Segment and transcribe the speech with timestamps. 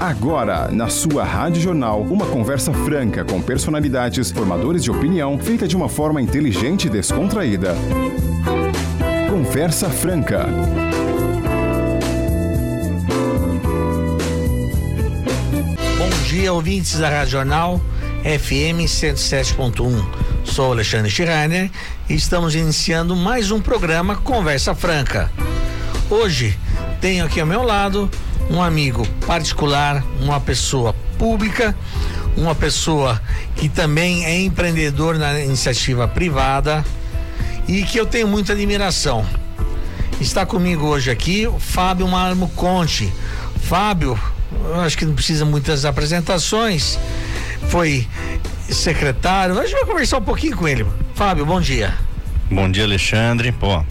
[0.00, 5.76] Agora, na sua Rádio Jornal, uma conversa franca com personalidades, formadores de opinião, feita de
[5.76, 7.74] uma forma inteligente e descontraída.
[9.28, 10.46] Conversa Franca.
[15.98, 17.80] Bom dia, ouvintes da Rádio Jornal
[18.22, 20.04] FM 107.1.
[20.44, 21.70] Sou Alexandre Schreiner
[22.08, 25.30] e estamos iniciando mais um programa Conversa Franca.
[26.08, 26.56] Hoje
[27.00, 28.10] tenho aqui ao meu lado
[28.50, 31.74] um amigo particular, uma pessoa pública,
[32.36, 33.20] uma pessoa
[33.56, 36.84] que também é empreendedor na iniciativa privada
[37.66, 39.24] e que eu tenho muita admiração.
[40.20, 43.12] Está comigo hoje aqui o Fábio Marmo Conte.
[43.62, 44.18] Fábio,
[44.64, 46.98] eu acho que não precisa muitas apresentações.
[47.68, 48.06] Foi
[48.68, 49.58] secretário.
[49.58, 50.86] A gente vai conversar um pouquinho com ele.
[51.14, 51.94] Fábio, bom dia.
[52.50, 53.52] Bom dia, Alexandre.
[53.52, 53.84] Pô,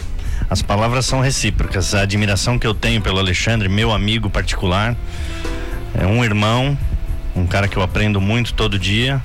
[0.50, 1.94] as palavras são recíprocas.
[1.94, 4.96] A admiração que eu tenho pelo Alexandre, meu amigo particular,
[5.94, 6.78] é um irmão,
[7.36, 9.22] um cara que eu aprendo muito todo dia.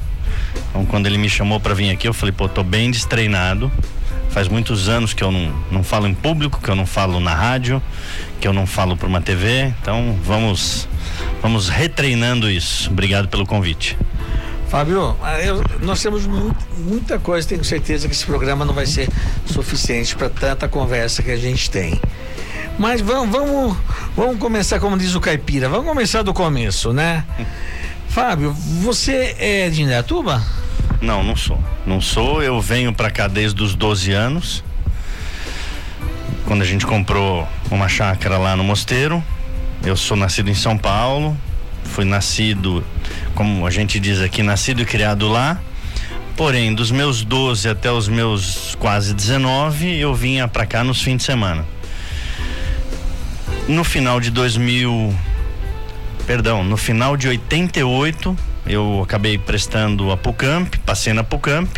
[0.71, 3.71] Então, quando ele me chamou para vir aqui, eu falei, pô, tô bem destreinado.
[4.31, 7.35] Faz muitos anos que eu não, não falo em público, que eu não falo na
[7.35, 7.83] rádio,
[8.41, 9.73] que eu não falo para uma TV.
[9.81, 10.89] Então, vamos
[11.41, 12.91] vamos retreinando isso.
[12.91, 13.97] Obrigado pelo convite.
[14.73, 19.07] Fábio, eu, nós temos muito, muita coisa, tenho certeza que esse programa não vai ser
[19.45, 22.01] suficiente para tanta conversa que a gente tem.
[22.79, 23.77] Mas vamos, vamos,
[24.17, 27.23] vamos começar, como diz o caipira, vamos começar do começo, né?
[28.09, 30.43] Fábio, você é de Indaiatuba?
[31.03, 31.63] Não, não sou.
[31.85, 34.65] Não sou, eu venho para cá desde os 12 anos.
[36.47, 39.23] Quando a gente comprou uma chácara lá no Mosteiro.
[39.85, 41.37] Eu sou nascido em São Paulo,
[41.85, 42.83] fui nascido,
[43.35, 45.61] como a gente diz aqui, nascido e criado lá.
[46.37, 51.19] Porém, dos meus 12 até os meus quase 19, eu vinha para cá nos fins
[51.19, 51.65] de semana.
[53.69, 55.15] No final de 2000,
[56.27, 61.69] perdão, no final de 88, eu acabei prestando a Pucamp, passei na Pucamp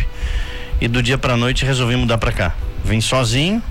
[0.79, 2.55] e do dia para noite resolvi mudar para cá.
[2.83, 3.61] Vim sozinho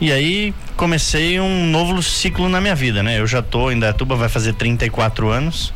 [0.00, 3.18] e aí comecei um novo ciclo na minha vida, né?
[3.18, 5.72] Eu já tô em Dayatuba, vai fazer 34 anos.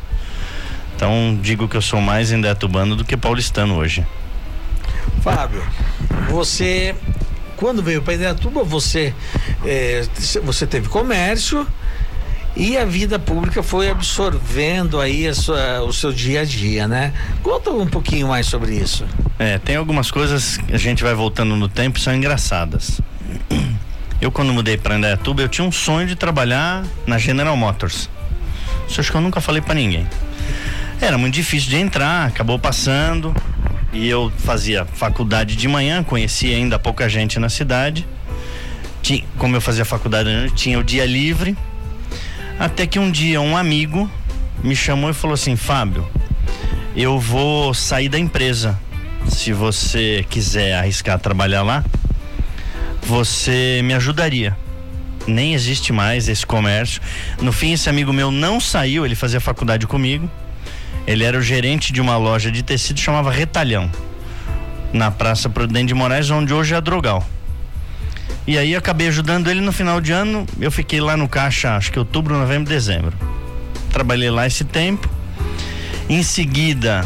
[1.03, 4.07] Então digo que eu sou mais indaiatubano do que paulistano hoje.
[5.21, 5.61] Fábio,
[6.31, 6.95] você
[7.57, 9.13] quando veio para Indaiatuba, você
[9.67, 10.07] é,
[10.45, 11.67] você teve comércio
[12.55, 17.13] e a vida pública foi absorvendo aí sua, o seu dia a dia, né?
[17.43, 19.05] Conta um pouquinho mais sobre isso.
[19.41, 23.01] É, tem algumas coisas que a gente vai voltando no tempo são engraçadas.
[24.21, 28.09] Eu quando mudei para Indaiatuba, eu tinha um sonho de trabalhar na General Motors.
[28.89, 30.07] Isso acho que eu nunca falei para ninguém.
[31.03, 33.35] Era muito difícil de entrar, acabou passando.
[33.93, 38.07] E eu fazia faculdade de manhã, conhecia ainda pouca gente na cidade.
[39.03, 41.57] Tinha, como eu fazia faculdade, tinha o dia livre.
[42.57, 44.09] Até que um dia um amigo
[44.63, 46.09] me chamou e falou assim: Fábio,
[46.95, 48.79] eu vou sair da empresa.
[49.29, 51.85] Se você quiser arriscar trabalhar lá,
[53.03, 54.57] você me ajudaria.
[55.27, 57.03] Nem existe mais esse comércio.
[57.41, 60.31] No fim, esse amigo meu não saiu, ele fazia faculdade comigo.
[61.07, 63.91] Ele era o gerente de uma loja de tecido chamava Retalhão,
[64.93, 67.27] na Praça Prudente de Moraes, onde hoje é a Drogal.
[68.47, 70.47] E aí acabei ajudando ele no final de ano.
[70.61, 73.13] Eu fiquei lá no caixa, acho que outubro, novembro, dezembro.
[73.93, 75.09] Trabalhei lá esse tempo.
[76.09, 77.05] Em seguida,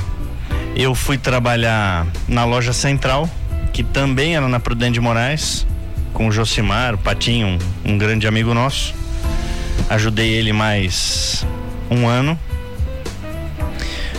[0.74, 3.28] eu fui trabalhar na loja central,
[3.72, 5.66] que também era na Prudente de Moraes
[6.16, 8.94] com o Josimar, o Patinho, um, um grande amigo nosso.
[9.90, 11.44] Ajudei ele mais
[11.90, 12.38] um ano.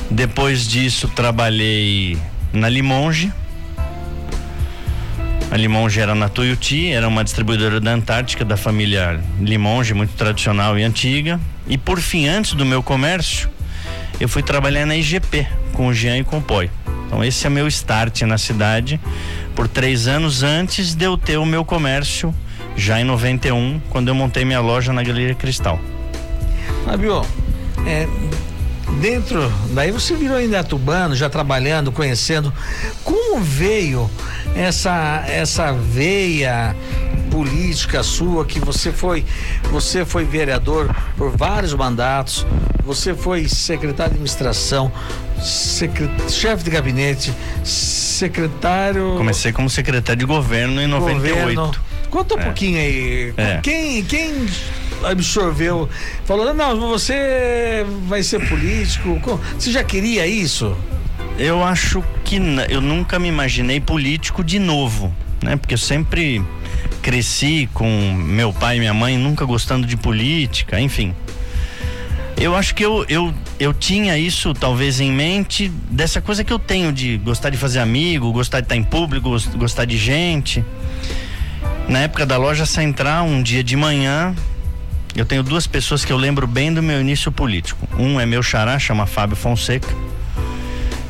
[0.09, 2.18] Depois disso, trabalhei
[2.53, 3.31] na Limonge.
[5.50, 10.78] A Limonge era na Tuiuti, era uma distribuidora da Antártica da família Limonge, muito tradicional
[10.78, 11.40] e antiga.
[11.67, 13.50] E por fim, antes do meu comércio,
[14.19, 16.69] eu fui trabalhar na IGP com o Jean e com o Poi.
[17.06, 19.00] Então esse é meu start na cidade
[19.56, 22.34] por três anos antes de eu ter o meu comércio
[22.75, 25.79] já em 91, quando eu montei minha loja na Galeria Cristal.
[26.85, 27.26] Fabio,
[27.85, 28.08] é,
[28.97, 32.53] dentro, daí você virou ainda tubano, já trabalhando, conhecendo.
[33.03, 34.09] Como veio
[34.55, 36.76] essa essa veia
[37.29, 39.23] política sua que você foi
[39.72, 42.46] você foi vereador por vários mandatos,
[42.84, 44.91] você foi secretário de administração,
[45.41, 46.09] secret...
[46.29, 47.34] chefe de gabinete,
[47.64, 49.16] secretário.
[49.17, 51.55] Comecei como secretário de governo em 98.
[51.55, 51.72] Governo.
[52.09, 52.44] Conta um é.
[52.44, 53.34] pouquinho aí.
[53.38, 53.59] É.
[53.61, 54.47] Quem, quem
[55.03, 55.90] absorveu?
[56.26, 59.20] Falou, não, você vai ser político.
[59.58, 60.76] Você já queria isso?
[61.38, 62.40] Eu acho que
[62.70, 65.55] eu nunca me imaginei político de novo, né?
[65.55, 66.44] Porque eu sempre
[67.02, 71.14] cresci com meu pai e minha mãe nunca gostando de política, enfim.
[72.35, 76.59] Eu acho que eu, eu, eu tinha isso talvez em mente dessa coisa que eu
[76.59, 80.64] tenho de gostar de fazer amigo, gostar de estar em público, gostar de gente.
[81.88, 84.35] Na época da loja central, um dia de manhã,
[85.16, 87.88] eu tenho duas pessoas que eu lembro bem do meu início político.
[87.98, 89.88] Um é meu xará, chama Fábio Fonseca,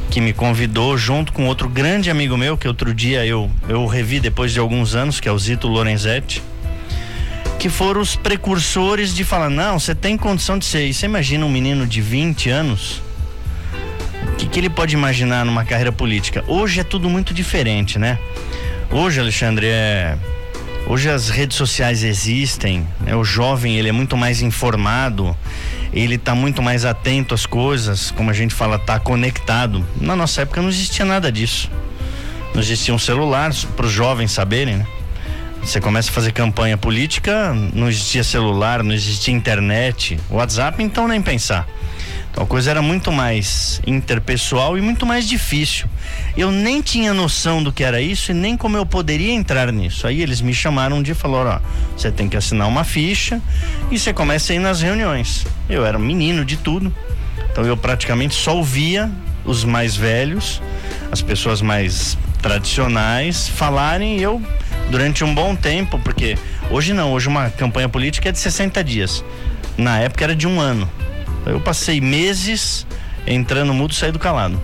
[0.10, 4.20] que me convidou junto com outro grande amigo meu, que outro dia eu, eu revi
[4.20, 6.42] depois de alguns anos, que é o Zito Lorenzetti,
[7.60, 10.88] que foram os precursores de falar: não, você tem condição de ser.
[10.88, 13.02] E você imagina um menino de 20 anos?
[14.34, 16.44] O que, que ele pode imaginar numa carreira política?
[16.48, 18.20] Hoje é tudo muito diferente, né?
[18.92, 20.18] Hoje, Alexandre, é
[20.90, 23.14] Hoje as redes sociais existem, né?
[23.14, 25.36] o jovem ele é muito mais informado,
[25.92, 29.86] ele está muito mais atento às coisas, como a gente fala, está conectado.
[30.00, 31.70] Na nossa época não existia nada disso.
[32.54, 34.88] Não existia um celular para os jovens saberem, né?
[35.62, 41.22] Você começa a fazer campanha política, não existia celular, não existia internet, WhatsApp, então nem
[41.22, 41.68] pensar.
[42.38, 45.88] A coisa era muito mais interpessoal e muito mais difícil.
[46.38, 50.06] Eu nem tinha noção do que era isso e nem como eu poderia entrar nisso.
[50.06, 51.60] Aí eles me chamaram um dia e falaram: ó,
[51.98, 53.42] você tem que assinar uma ficha
[53.90, 55.48] e você começa a ir nas reuniões.
[55.68, 56.94] Eu era menino de tudo,
[57.52, 59.10] então eu praticamente só ouvia
[59.44, 60.62] os mais velhos,
[61.12, 64.40] as pessoas mais tradicionais falarem eu
[64.92, 66.38] durante um bom tempo, porque
[66.70, 69.26] hoje não, hoje uma campanha política é de 60 dias.
[69.76, 70.88] Na época era de um ano.
[71.50, 72.86] Eu passei meses
[73.26, 74.60] entrando mudo e saí calado.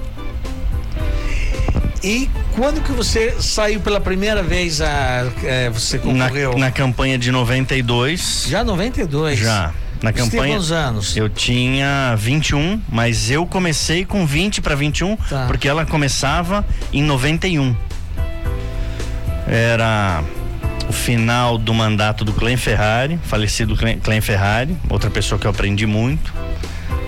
[2.03, 6.51] E quando que você saiu pela primeira vez a é, você concorreu?
[6.53, 8.47] Na, na campanha de 92.
[8.49, 9.39] Já 92?
[9.39, 9.73] Já.
[10.01, 10.55] Na você campanha.
[10.55, 11.15] quantos anos?
[11.15, 15.45] Eu tinha 21, mas eu comecei com 20 para 21, tá.
[15.47, 17.73] porque ela começava em 91.
[19.47, 20.21] Era
[20.89, 25.85] o final do mandato do Clem Ferrari, falecido Clem Ferrari, outra pessoa que eu aprendi
[25.85, 26.42] muito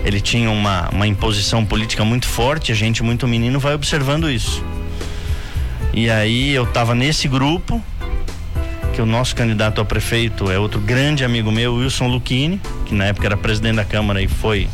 [0.05, 4.63] ele tinha uma, uma imposição política muito forte, a gente muito menino vai observando isso.
[5.93, 7.83] E aí eu estava nesse grupo,
[8.93, 13.05] que o nosso candidato a prefeito é outro grande amigo meu, Wilson Luchini, que na
[13.05, 14.69] época era presidente da Câmara e foi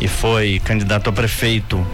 [0.00, 1.84] e foi candidato a prefeito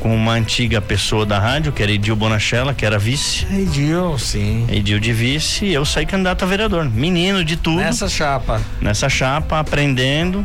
[0.00, 3.46] com uma antiga pessoa da rádio, que era Edil Bonachella, que era vice.
[3.52, 4.66] Edil, sim.
[4.70, 6.88] Edil de vice, e eu saí candidato a vereador.
[6.90, 7.76] Menino de tudo.
[7.76, 8.62] Nessa chapa.
[8.80, 10.44] Nessa chapa, aprendendo.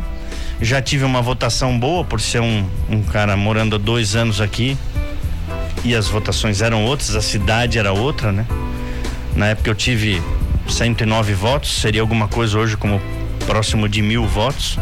[0.60, 4.76] Já tive uma votação boa por ser um, um cara morando há dois anos aqui.
[5.84, 8.46] E as votações eram outras, a cidade era outra, né?
[9.36, 10.22] Na época eu tive
[10.68, 13.00] 109 votos, seria alguma coisa hoje como
[13.46, 14.78] próximo de mil votos.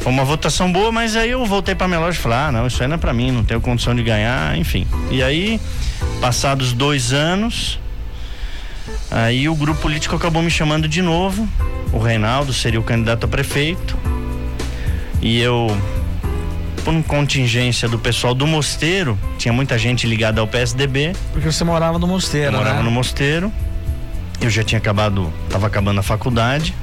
[0.00, 2.66] Foi uma votação boa, mas aí eu voltei para minha loja e falei: ah, não,
[2.66, 4.86] isso aí não é para mim, não tenho condição de ganhar, enfim.
[5.10, 5.60] E aí,
[6.20, 7.78] passados dois anos,
[9.10, 11.48] aí o grupo político acabou me chamando de novo.
[11.92, 13.96] O Reinaldo seria o candidato a prefeito.
[15.20, 15.76] E eu,
[16.84, 21.14] por contingência do pessoal do Mosteiro, tinha muita gente ligada ao PSDB.
[21.32, 22.82] Porque você morava no Mosteiro, eu morava né?
[22.82, 23.52] no Mosteiro.
[24.40, 26.74] Eu já tinha acabado, estava acabando a faculdade.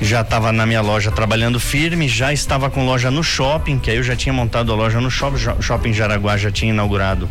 [0.00, 3.96] Já estava na minha loja trabalhando firme, já estava com loja no shopping, que aí
[3.96, 7.30] eu já tinha montado a loja no shopping, shopping Jaraguá já tinha inaugurado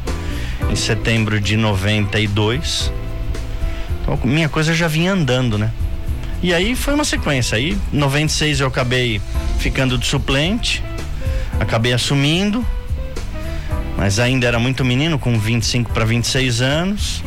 [0.71, 2.91] em setembro de 92.
[4.01, 5.71] Então minha coisa já vinha andando, né?
[6.43, 7.57] E aí foi uma sequência.
[7.57, 9.21] Aí, 96 eu acabei
[9.59, 10.83] ficando de suplente,
[11.57, 12.65] acabei assumindo,
[13.97, 17.23] mas ainda era muito menino, com 25 para 26 anos.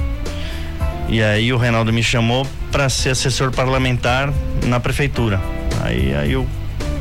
[1.09, 4.31] E aí o Reinaldo me chamou para ser assessor parlamentar
[4.67, 5.41] na prefeitura.
[5.83, 6.47] Aí, aí eu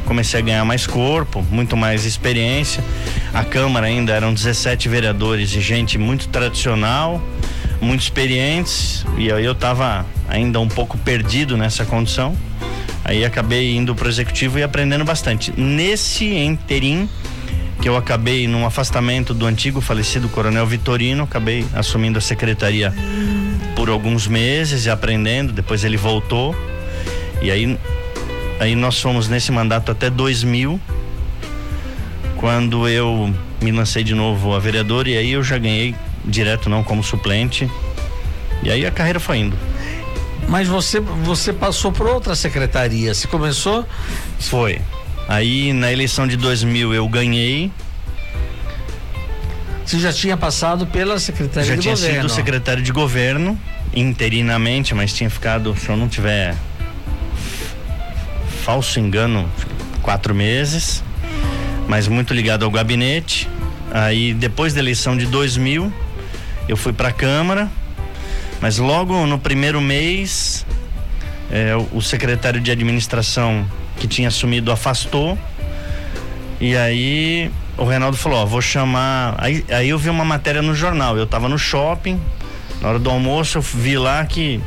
[0.06, 2.82] comecei a ganhar mais corpo, muito mais experiência.
[3.34, 7.22] A Câmara ainda eram 17 vereadores e gente muito tradicional,
[7.82, 9.06] muito experientes.
[9.18, 12.36] E aí eu estava ainda um pouco perdido nessa condição.
[13.04, 15.54] Aí acabei indo para o executivo e aprendendo bastante.
[15.56, 17.08] Nesse interim,
[17.82, 22.94] que eu acabei num afastamento do antigo falecido Coronel Vitorino, acabei assumindo a secretaria
[23.76, 26.56] por alguns meses e aprendendo, depois ele voltou.
[27.42, 27.78] E aí
[28.60, 30.80] aí nós fomos nesse mandato até 2000,
[32.38, 36.84] quando eu me lancei de novo a vereador e aí eu já ganhei direto não
[36.84, 37.70] como suplente.
[38.64, 39.58] E aí a carreira foi indo.
[40.48, 43.14] Mas você, você passou por outra secretaria.
[43.14, 43.86] Você começou?
[44.40, 44.80] Foi.
[45.28, 47.72] Aí na eleição de 2000 eu ganhei.
[49.86, 51.98] Você já tinha passado pela secretaria já de governo?
[51.98, 53.60] Já tinha sido secretário de governo,
[53.94, 56.56] interinamente, mas tinha ficado, se eu não tiver
[58.64, 59.48] falso engano,
[60.02, 61.04] quatro meses,
[61.88, 63.48] mas muito ligado ao gabinete.
[63.92, 65.94] Aí depois da eleição de 2000,
[66.68, 67.70] eu fui para a Câmara
[68.62, 70.66] Mas logo no primeiro mês,
[71.52, 73.66] é, o secretário de administração
[73.98, 75.38] que tinha assumido afastou.
[76.60, 79.36] E aí o Reinaldo falou: Ó, vou chamar.
[79.38, 81.18] Aí, aí eu vi uma matéria no jornal.
[81.18, 82.20] Eu estava no shopping,
[82.82, 84.62] na hora do almoço, eu vi lá que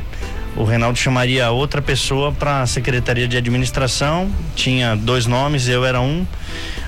[0.55, 4.29] o Reinaldo chamaria outra pessoa para a Secretaria de Administração.
[4.55, 6.25] Tinha dois nomes, eu era um.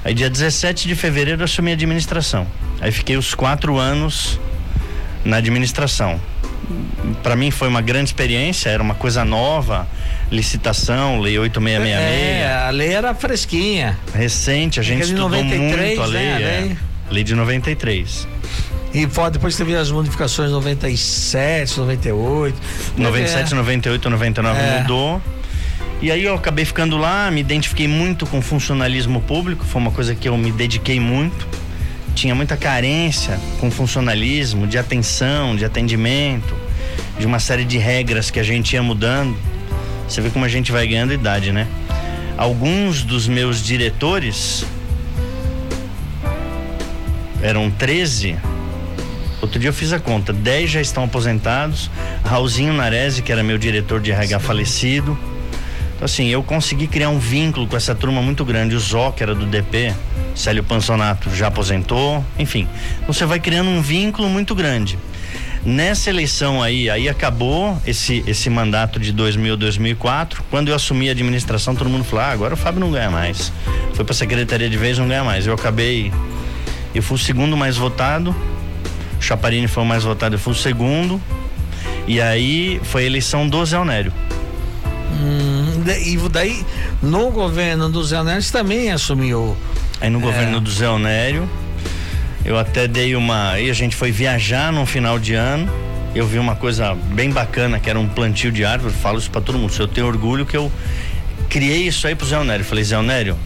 [0.04, 2.48] Aí, dia 17 de fevereiro, eu assumi a administração.
[2.80, 4.40] Aí, fiquei os quatro anos
[5.24, 6.20] na administração.
[7.24, 9.88] Para mim, foi uma grande experiência, era uma coisa nova
[10.32, 12.42] licitação, lei 8666.
[12.42, 14.00] É, a lei era fresquinha.
[14.14, 16.48] Recente, a gente estudou 93, muito a lei, né, a lei.
[16.48, 16.78] É,
[17.12, 18.28] lei de 93.
[18.94, 22.58] E depois teve as modificações 97, 98.
[22.98, 23.56] 97, é.
[23.56, 24.80] 98, 99 é.
[24.80, 25.22] mudou.
[26.02, 30.16] E aí eu acabei ficando lá, me identifiquei muito com funcionalismo público, foi uma coisa
[30.16, 31.48] que eu me dediquei muito.
[32.16, 36.56] Tinha muita carência com funcionalismo, de atenção, de atendimento,
[37.20, 39.38] de uma série de regras que a gente ia mudando.
[40.08, 41.68] Você vê como a gente vai ganhando idade, né?
[42.38, 44.66] Alguns dos meus diretores
[47.42, 48.38] eram 13
[49.42, 51.90] Outro dia eu fiz a conta, 10 já estão aposentados.
[52.24, 55.18] Raulzinho Narese, que era meu diretor de RH falecido.
[56.02, 58.76] Assim, eu consegui criar um vínculo com essa turma muito grande.
[58.76, 59.94] O Zó, que era do DP,
[60.36, 62.26] Célio Pansonato, já aposentou.
[62.40, 62.68] Enfim,
[63.06, 64.98] você vai criando um vínculo muito grande.
[65.64, 70.44] Nessa eleição aí, aí acabou esse, esse mandato de 2000 2004.
[70.50, 73.54] Quando eu assumi a administração, todo mundo falou: ah, agora o Fábio não ganha mais.
[73.94, 75.46] Foi para a secretaria de vez, não ganha mais.
[75.46, 76.12] Eu acabei.
[76.96, 78.36] Eu fui o segundo mais votado
[79.22, 81.22] o Chaparini foi o mais votado, eu fui o segundo.
[82.08, 84.12] E aí foi a eleição do Zé Onério.
[85.12, 85.41] Hum,
[85.90, 86.66] e daí,
[87.02, 89.56] no governo do Zé Onério, você também assumiu.
[90.00, 90.22] Aí no é...
[90.22, 91.50] governo do Zé Onério,
[92.44, 93.52] eu até dei uma.
[93.52, 95.72] Aí a gente foi viajar no final de ano.
[96.14, 98.94] Eu vi uma coisa bem bacana, que era um plantio de árvore.
[98.94, 99.74] Falo isso para todo mundo.
[99.78, 100.72] Eu tenho orgulho que eu
[101.50, 102.66] criei isso aí pro Zé Onério.
[102.66, 103.38] Falei, Zé Onério,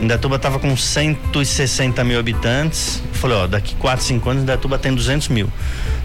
[0.00, 3.02] Indatuba estava com 160 mil habitantes.
[3.12, 5.50] Eu falei, ó, daqui 4, 5 anos Indatuba tem 200 mil.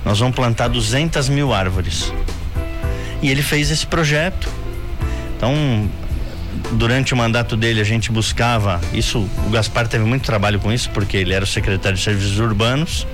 [0.05, 2.13] Nós vamos plantar 200 mil árvores.
[3.21, 4.49] E ele fez esse projeto.
[5.41, 5.89] Então,
[6.73, 8.79] durante o mandato dele, a gente buscava.
[8.93, 12.37] Isso, o Gaspar teve muito trabalho com isso, porque ele era o secretário de Serviços
[12.37, 13.07] Urbanos.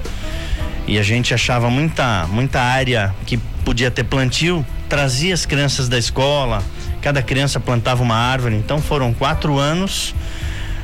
[0.85, 5.97] E a gente achava muita, muita área que podia ter plantio, trazia as crianças da
[5.97, 6.61] escola,
[7.01, 8.55] cada criança plantava uma árvore.
[8.55, 10.13] Então foram quatro anos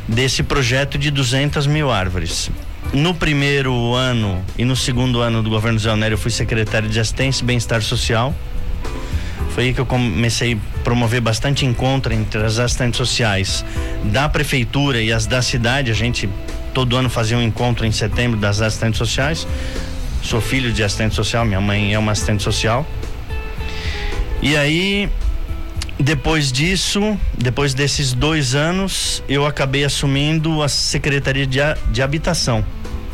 [0.08, 2.50] desse projeto de 200 mil árvores.
[2.94, 7.02] No primeiro ano e no segundo ano do governo Zé Onério, eu fui secretário de
[7.02, 8.34] Assistência e Bem-Estar Social.
[9.54, 13.64] Foi aí que eu comecei a promover bastante encontro entre as assistentes sociais
[14.06, 15.92] da prefeitura e as da cidade.
[15.92, 16.28] A gente
[16.74, 19.48] todo ano fazia um encontro em setembro das assistentes sociais.
[20.24, 22.84] Sou filho de assistente social, minha mãe é uma assistente social.
[24.42, 25.08] E aí
[26.00, 31.60] depois disso, depois desses dois anos, eu acabei assumindo a Secretaria de,
[31.92, 32.66] de Habitação,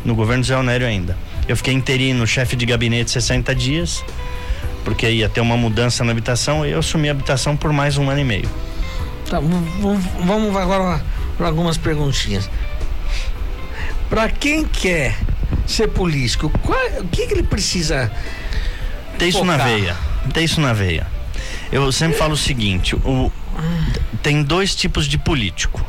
[0.04, 1.16] no governo Zé Onério ainda.
[1.46, 4.02] Eu fiquei interino, chefe de gabinete 60 dias,
[4.84, 8.08] porque ia ter uma mudança na habitação, e eu assumi a habitação por mais um
[8.10, 8.50] ano e meio.
[9.28, 11.02] Tá, vamos agora
[11.36, 12.50] para algumas perguntinhas.
[14.08, 15.16] Para quem quer
[15.66, 18.10] ser político, qual, o que, que ele precisa
[19.18, 19.96] ter isso na veia?
[20.32, 21.06] Ter isso na veia
[21.72, 23.30] eu sempre falo o seguinte: o,
[24.22, 25.84] tem dois tipos de político.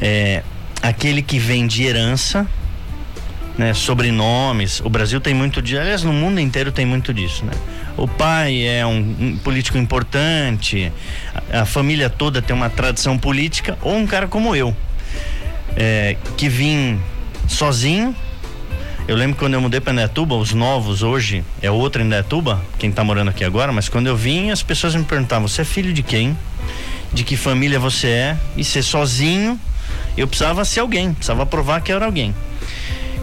[0.00, 0.42] É,
[0.82, 2.46] aquele que vem de herança,
[3.60, 4.80] né, sobrenomes.
[4.80, 7.52] O Brasil tem muito disso, aliás, no mundo inteiro tem muito disso, né?
[7.94, 10.90] O pai é um, político importante,
[11.52, 14.74] a, família toda tem uma tradição política, ou um cara como eu,
[15.76, 16.98] é, que vim
[17.46, 18.16] sozinho,
[19.06, 23.04] eu lembro quando eu mudei para Netuba, os novos hoje é outro Netuba, quem está
[23.04, 26.02] morando aqui agora, mas quando eu vim, as pessoas me perguntavam: "Você é filho de
[26.02, 26.34] quem?
[27.12, 29.60] De que família você é?" E ser sozinho,
[30.16, 32.34] eu precisava ser alguém, precisava provar que eu era alguém.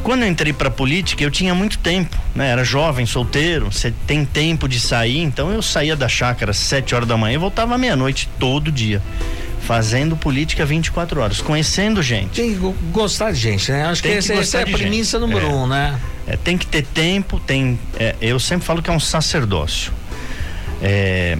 [0.07, 2.47] Quando eu entrei para política, eu tinha muito tempo, né?
[2.47, 6.95] Era jovem, solteiro, você tem tempo de sair, então eu saía da chácara às sete
[6.95, 9.01] horas da manhã e voltava à meia-noite todo dia
[9.59, 12.39] fazendo política 24 horas, conhecendo gente.
[12.39, 13.83] Tem que gostar de gente, né?
[13.83, 15.99] Acho tem que, que essa é a premissa número é, um, né?
[16.25, 17.77] É, tem que ter tempo, tem.
[17.99, 19.91] É, eu sempre falo que é um sacerdócio.
[20.81, 21.37] É,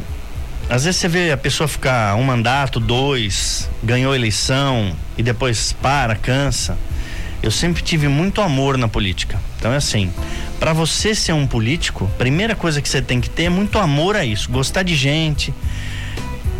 [0.69, 6.17] às vezes você vê a pessoa ficar um mandato, dois, ganhou eleição e depois para,
[6.17, 6.77] cansa.
[7.41, 9.39] Eu sempre tive muito amor na política.
[9.57, 10.11] Então é assim,
[10.59, 14.15] para você ser um político, primeira coisa que você tem que ter é muito amor
[14.15, 15.53] a isso, gostar de gente,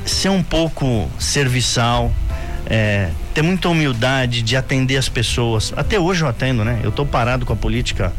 [0.06, 2.12] ser um pouco serviçal,
[2.70, 5.74] é, ter muita humildade de atender as pessoas.
[5.76, 6.80] Até hoje eu atendo, né?
[6.84, 8.14] Eu tô parado com a política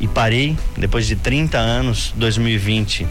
[0.00, 3.06] e parei depois de 30 anos, 2020.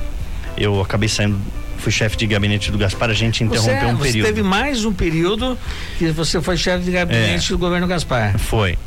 [0.58, 1.40] Eu acabei saindo
[1.78, 4.26] fui chefe de gabinete do Gaspar, a gente interrompeu você, um você período.
[4.28, 5.58] teve mais um período
[5.98, 7.50] que você foi chefe de gabinete É.
[7.50, 8.38] do governo Gaspar.
[8.40, 8.78] Foi.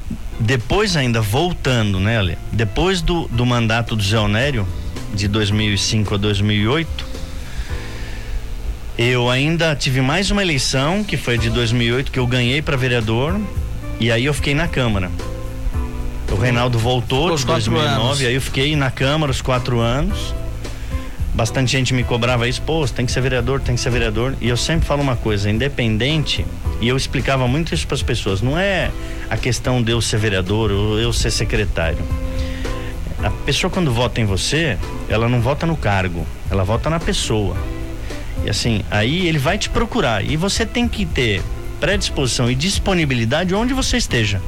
[0.41, 2.39] Depois ainda, voltando, né, Ale?
[2.53, 4.67] Depois do, do mandato do Zé Onério,
[5.15, 7.07] de 2005 a 2008,
[8.97, 13.39] eu ainda tive mais uma eleição, que foi de 2008, que eu ganhei para vereador,
[14.01, 15.11] e aí eu fiquei na Câmara.
[16.31, 18.21] O Reinaldo voltou Os de quatro 2009, anos.
[18.23, 20.35] aí eu fiquei na Câmara os quatro anos.
[21.39, 24.35] Bastante gente me cobrava isso, pô, tem que ser vereador, tem que ser vereador.
[24.41, 26.45] E eu sempre falo uma coisa, independente,
[26.81, 28.91] e eu explicava muito isso para as pessoas, não é
[29.31, 32.05] a questão de eu ser vereador ou eu ser secretário.
[33.23, 34.77] A pessoa quando vota em você,
[35.09, 37.57] ela não vota no cargo, ela vota na pessoa.
[38.45, 41.41] E assim, aí ele vai te procurar e você tem que ter
[41.79, 44.43] predisposição e disponibilidade onde você esteja.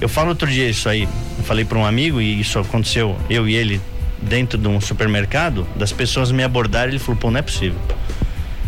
[0.00, 1.02] Eu falo outro dia isso aí,
[1.38, 3.80] eu falei para um amigo e isso aconteceu, eu e ele
[4.22, 7.78] dentro de um supermercado, das pessoas me abordarem, ele falou: "Pô, não é possível.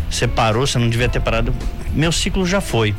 [0.09, 1.53] Você parou, você não devia ter parado.
[1.93, 2.95] Meu ciclo já foi".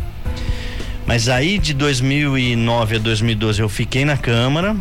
[1.07, 4.75] Mas aí de 2009 a 2012 eu fiquei na Câmara,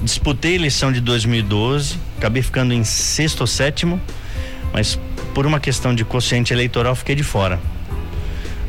[0.00, 4.00] disputei a eleição de 2012, acabei ficando em sexto ou sétimo,
[4.72, 4.98] mas
[5.34, 7.60] por uma questão de quociente eleitoral fiquei de fora.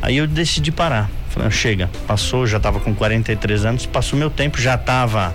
[0.02, 1.10] Aí eu decidi parar.
[1.30, 5.34] Falei, "Ah, chega, passou, já estava com 43 anos, passou meu tempo, já estava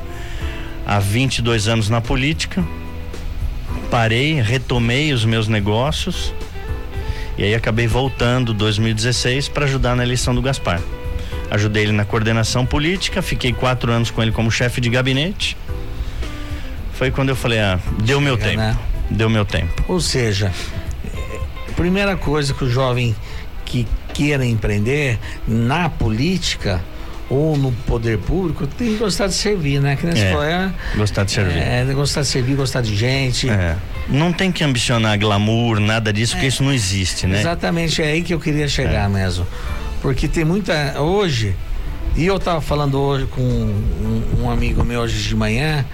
[0.87, 2.63] há 22 anos na política.
[3.91, 6.35] Parei, retomei os meus negócios
[7.39, 10.81] e aí acabei voltando 2016 para ajudar na eleição do Gaspar.
[11.51, 15.57] Ajudei ele na coordenação política, fiquei quatro anos com ele como chefe de gabinete.
[16.95, 18.59] Foi quando eu falei, ah, deu meu Chega, tempo.
[18.63, 18.79] né?
[19.11, 19.85] Deu meu tempo.
[19.87, 20.51] Ou seja,
[21.77, 23.15] primeira coisa que o jovem
[23.65, 26.83] que queira empreender na política
[27.29, 29.97] ou no poder público tem que gostar de servir, né?
[29.97, 31.59] Que você É, falou, é, Gostar de servir.
[31.59, 33.51] é, gostar de servir, gostar de gente.
[33.51, 33.77] É.
[34.09, 37.41] Não tem que ambicionar glamour, nada disso, porque isso não existe, né?
[37.41, 39.45] Exatamente, é aí que eu queria chegar mesmo.
[40.01, 41.01] Porque tem muita.
[41.01, 41.57] Hoje,
[42.15, 45.85] e eu tava falando hoje com um, um amigo meu hoje de manhã.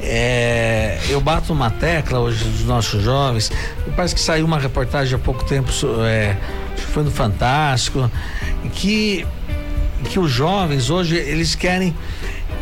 [0.00, 3.52] é, eu bato uma tecla hoje dos nossos jovens.
[3.94, 5.70] Parece que saiu uma reportagem há pouco tempo,
[6.06, 6.36] é,
[6.92, 8.10] foi no Fantástico,
[8.72, 9.26] que,
[10.04, 11.94] que os jovens hoje eles querem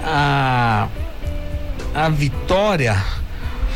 [0.05, 0.89] a,
[1.95, 3.03] a vitória,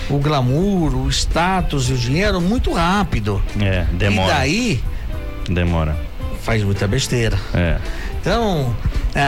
[0.08, 3.42] o glamour, o status e o dinheiro muito rápido.
[3.60, 4.32] É, demora.
[4.32, 4.84] E daí
[5.48, 5.96] Demora.
[6.42, 7.38] faz muita besteira.
[7.52, 7.78] É.
[8.20, 8.74] Então,
[9.14, 9.20] a-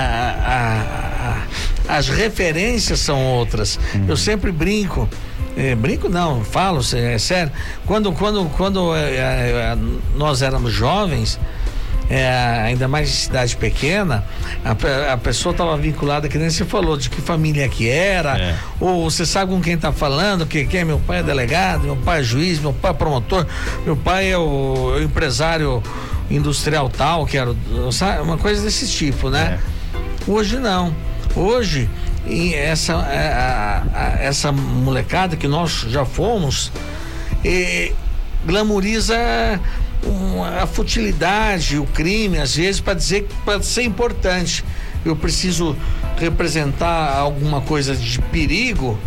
[0.46, 3.78] a- a- as referências são outras.
[4.08, 5.08] Eu sempre brinco.
[5.58, 7.50] eh, brinco não, falo, é sério.
[7.86, 9.76] Quando, quando, quando eh, eh,
[10.16, 11.38] nós éramos jovens,
[12.10, 14.24] eh, ainda mais em cidade pequena,
[14.64, 18.54] a, a pessoa estava vinculada, que nem você falou, de que família que era, É.
[18.80, 21.96] ou você sabe com quem está falando, que, que é meu pai é delegado, meu
[21.96, 23.46] pai é juiz, meu pai é promotor,
[23.84, 25.82] meu pai é o, é o empresário
[26.30, 27.54] industrial tal, que era
[27.92, 29.58] sabe, uma coisa desse tipo, né?
[30.26, 30.94] Hoje não.
[31.36, 31.88] Hoje
[32.26, 36.72] e essa é, a- a- essa molecada que nós já fomos
[37.44, 37.92] eh,
[38.44, 39.14] glamoriza
[40.06, 44.64] um, a futilidade, o crime, às vezes, para dizer para ser importante.
[45.04, 45.76] Eu preciso
[46.16, 48.98] representar alguma coisa de perigo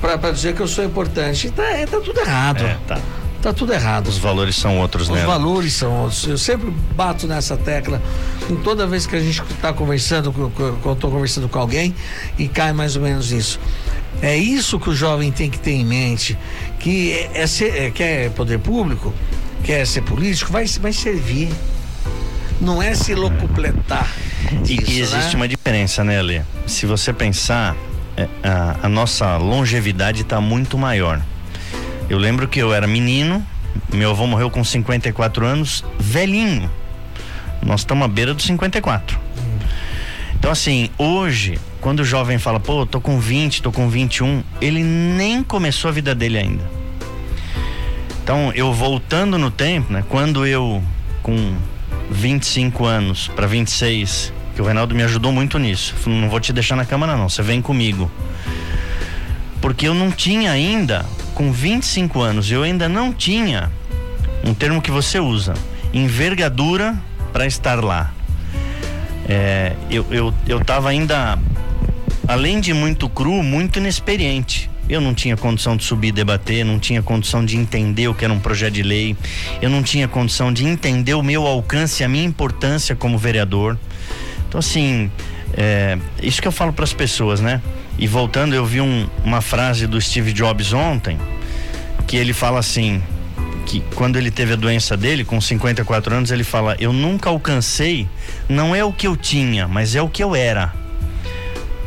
[0.00, 1.50] para dizer que eu sou importante.
[1.50, 2.64] Tá, é, tá tudo errado.
[2.64, 3.00] É, tá.
[3.42, 4.08] Tá tudo errado.
[4.08, 5.24] Os valores são outros, Os né?
[5.24, 6.26] valores são outros.
[6.26, 8.02] Eu sempre bato nessa tecla
[8.50, 11.94] em toda vez que a gente está conversando, quando eu estou conversando com alguém,
[12.38, 13.58] e cai mais ou menos nisso.
[14.20, 16.36] É isso que o jovem tem que ter em mente,
[16.78, 19.14] que é, é é, quer poder público,
[19.64, 21.50] quer ser político, vai, vai servir.
[22.60, 24.08] Não é se locupletar.
[24.64, 25.36] E, disso, e existe né?
[25.36, 26.42] uma diferença, né, Lê?
[26.66, 27.76] Se você pensar,
[28.16, 31.20] é, a, a nossa longevidade está muito maior.
[32.08, 33.44] Eu lembro que eu era menino,
[33.92, 36.70] meu avô morreu com 54 anos, velhinho.
[37.62, 39.18] Nós estamos à beira dos 54.
[40.34, 44.82] Então, assim, hoje, quando o jovem fala, pô, tô com 20, tô com 21, ele
[44.82, 46.79] nem começou a vida dele ainda.
[48.30, 50.04] Então, eu voltando no tempo, né?
[50.08, 50.80] Quando eu,
[51.20, 51.52] com
[52.12, 55.96] 25 anos para 26, que o Reinaldo me ajudou muito nisso.
[56.06, 58.08] Não vou te deixar na câmara, não, você vem comigo.
[59.60, 63.68] Porque eu não tinha ainda, com 25 anos, eu ainda não tinha
[64.44, 65.54] um termo que você usa,
[65.92, 66.96] envergadura
[67.32, 68.12] para estar lá.
[69.28, 71.36] É, eu, eu, eu tava ainda,
[72.28, 74.69] além de muito cru, muito inexperiente.
[74.90, 78.24] Eu não tinha condição de subir e debater, não tinha condição de entender o que
[78.24, 79.16] era um projeto de lei,
[79.62, 83.78] eu não tinha condição de entender o meu alcance, a minha importância como vereador.
[84.48, 85.08] Então, assim,
[85.54, 87.62] é, isso que eu falo para as pessoas, né?
[87.98, 91.16] E voltando, eu vi um, uma frase do Steve Jobs ontem,
[92.08, 93.00] que ele fala assim:
[93.66, 98.08] que quando ele teve a doença dele, com 54 anos, ele fala: Eu nunca alcancei,
[98.48, 100.72] não é o que eu tinha, mas é o que eu era.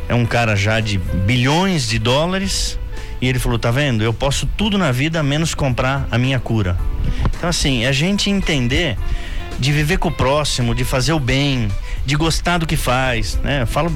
[0.08, 2.78] É um cara já de bilhões de dólares.
[3.24, 4.04] E ele falou: Tá vendo?
[4.04, 6.76] Eu posso tudo na vida menos comprar a minha cura.
[7.34, 8.98] Então, assim, é a gente entender
[9.58, 11.68] de viver com o próximo, de fazer o bem,
[12.04, 13.62] de gostar do que faz, né?
[13.62, 13.90] Eu falo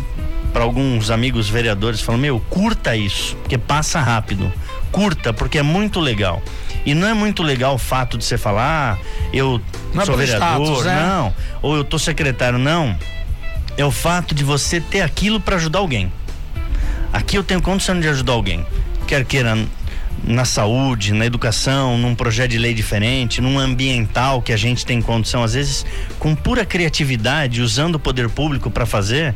[0.51, 4.51] para alguns amigos vereadores, falo, meu, curta isso, porque passa rápido.
[4.91, 6.43] Curta, porque é muito legal.
[6.87, 9.61] E não é muito legal o fato de você falar, ah, eu
[9.93, 11.03] não é sou é vereador, status, né?
[11.03, 12.97] não, ou eu tô secretário, não.
[13.77, 16.11] É o fato de você ter aquilo para ajudar alguém.
[17.13, 18.65] Aqui eu tenho condição de ajudar alguém.
[19.09, 19.57] Quer queira
[20.23, 25.01] na saúde, na educação, num projeto de lei diferente, num ambiental que a gente tem
[25.01, 25.87] condição, às vezes,
[26.19, 29.35] com pura criatividade, usando o poder público para fazer,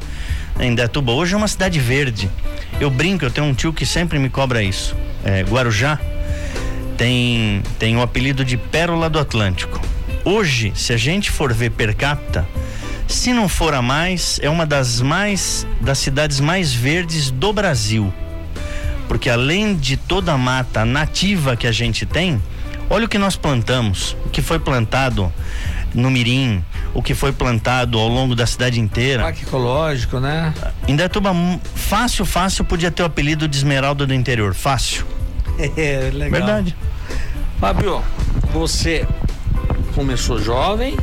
[0.61, 1.13] em Detuba.
[1.13, 2.29] Hoje é uma cidade verde.
[2.79, 4.95] Eu brinco, eu tenho um tio que sempre me cobra isso.
[5.25, 5.99] É, Guarujá
[6.99, 9.81] tem, tem o apelido de Pérola do Atlântico.
[10.23, 12.47] Hoje, se a gente for ver per capita,
[13.09, 18.13] se não for a mais, é uma das mais das cidades mais verdes do Brasil
[19.13, 22.43] porque além de toda a mata nativa que a gente tem,
[22.89, 25.31] olha o que nós plantamos, o que foi plantado
[25.95, 29.25] no Mirim, o que foi plantado ao longo da cidade inteira.
[29.25, 30.55] Parque ecológico, né?
[30.89, 31.31] Indaiatuba,
[31.75, 35.05] fácil, fácil, podia ter o apelido de Esmeralda do Interior, fácil.
[35.77, 36.31] É, legal.
[36.31, 36.77] Verdade.
[37.61, 38.03] Fábio,
[38.51, 39.07] você
[39.95, 40.97] começou jovem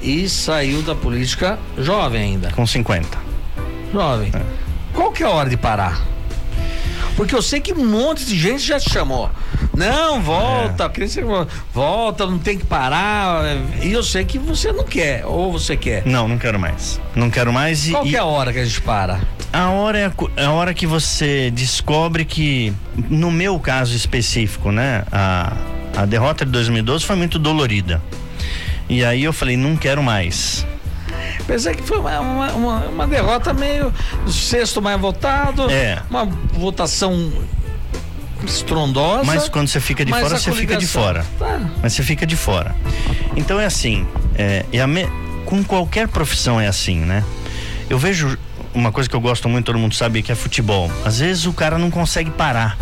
[0.00, 2.50] e saiu da política jovem ainda.
[2.52, 3.18] Com 50.
[3.92, 4.30] Jovem.
[4.34, 4.42] É.
[4.94, 6.11] Qual que é a hora de parar?
[7.16, 9.30] Porque eu sei que um monte de gente já te chamou.
[9.76, 11.46] Não, volta, é.
[11.72, 13.44] volta, não tem que parar.
[13.82, 16.06] E eu sei que você não quer, ou você quer?
[16.06, 17.00] Não, não quero mais.
[17.14, 17.88] Não quero mais.
[17.88, 19.20] E, Qual que é a hora que a gente para?
[19.52, 22.72] A hora é a, é a hora que você descobre que,
[23.08, 25.04] no meu caso específico, né?
[25.12, 25.52] A,
[25.96, 28.02] a derrota de 2012 foi muito dolorida.
[28.88, 30.66] E aí eu falei, não quero mais.
[31.40, 33.92] Apesar que foi uma, uma, uma, uma derrota meio
[34.26, 36.02] sexto mais votado, é.
[36.08, 37.32] uma votação
[38.44, 39.24] estrondosa.
[39.24, 41.26] Mas quando você fica de fora, você fica de fora.
[41.38, 41.60] Tá.
[41.82, 42.74] Mas você fica de fora.
[43.36, 45.06] Então é assim, é, é me...
[45.44, 47.24] com qualquer profissão é assim, né?
[47.88, 48.38] Eu vejo
[48.74, 50.90] uma coisa que eu gosto muito, todo mundo sabe, que é futebol.
[51.04, 52.76] Às vezes o cara não consegue parar.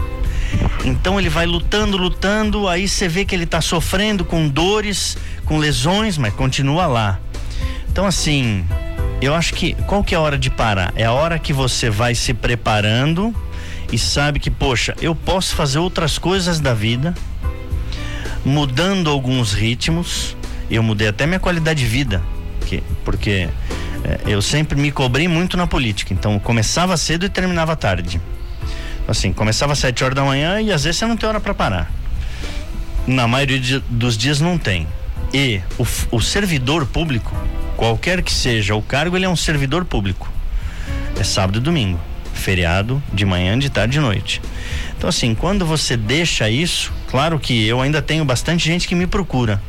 [0.85, 5.59] Então ele vai lutando, lutando, aí você vê que ele está sofrendo com dores, com
[5.59, 7.19] lesões, mas continua lá.
[7.91, 8.65] Então, assim,
[9.21, 10.93] eu acho que qual que é a hora de parar?
[10.95, 13.35] É a hora que você vai se preparando
[13.93, 17.13] e sabe que, poxa, eu posso fazer outras coisas da vida,
[18.45, 20.37] mudando alguns ritmos.
[20.71, 22.23] Eu mudei até minha qualidade de vida,
[22.65, 23.49] que, porque
[24.05, 26.15] é, eu sempre me cobrei muito na política.
[26.15, 28.21] Então, começava cedo e terminava tarde.
[29.09, 31.53] Assim, começava às 7 horas da manhã e às vezes você não tem hora para
[31.53, 31.91] parar.
[33.05, 34.87] Na maioria dos dias não tem.
[35.35, 37.35] E o, o servidor público,
[37.81, 40.31] qualquer que seja o cargo, ele é um servidor público.
[41.19, 41.99] É sábado e domingo,
[42.35, 44.43] feriado de manhã, de tarde de noite.
[44.99, 49.07] Então assim, quando você deixa isso, claro que eu ainda tenho bastante gente que me
[49.07, 49.63] procura.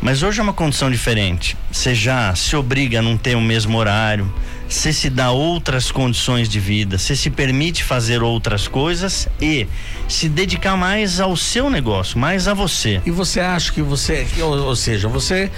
[0.00, 1.56] Mas hoje é uma condição diferente.
[1.70, 4.28] Você já se obriga a não ter o mesmo horário,
[4.68, 9.68] você se dá outras condições de vida, você se permite fazer outras coisas e
[10.08, 13.00] se dedicar mais ao seu negócio, mais a você.
[13.06, 15.52] E você acha que você, ou, ou seja, você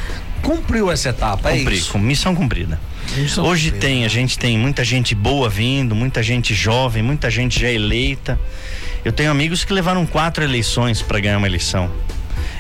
[0.45, 1.99] cumpriu essa etapa, é Cumpri, é isso?
[1.99, 2.79] Missão cumprida.
[3.17, 3.87] Missão Hoje cumprida.
[3.87, 8.39] tem, a gente tem muita gente boa vindo, muita gente jovem, muita gente já eleita.
[9.05, 11.91] Eu tenho amigos que levaram quatro eleições para ganhar uma eleição.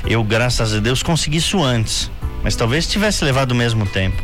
[0.06, 2.10] Eu, graças a Deus, consegui isso antes,
[2.42, 4.22] mas talvez tivesse levado o mesmo tempo.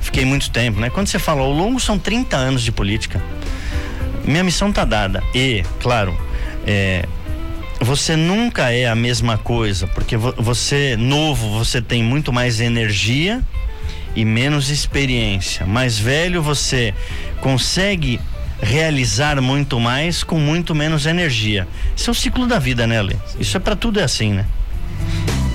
[0.00, 0.88] Fiquei muito tempo, né?
[0.88, 3.22] Quando você fala ao longo são 30 anos de política.
[4.24, 5.22] Minha missão tá dada.
[5.34, 6.16] E, claro,
[6.66, 7.06] é,
[7.80, 13.42] você nunca é a mesma coisa, porque você novo, você tem muito mais energia
[14.16, 15.64] e menos experiência.
[15.66, 16.92] Mais velho, você
[17.40, 18.20] consegue
[18.60, 21.68] realizar muito mais com muito menos energia.
[21.96, 23.14] Isso é o ciclo da vida, né, Lê?
[23.38, 24.44] Isso é para tudo é assim, né?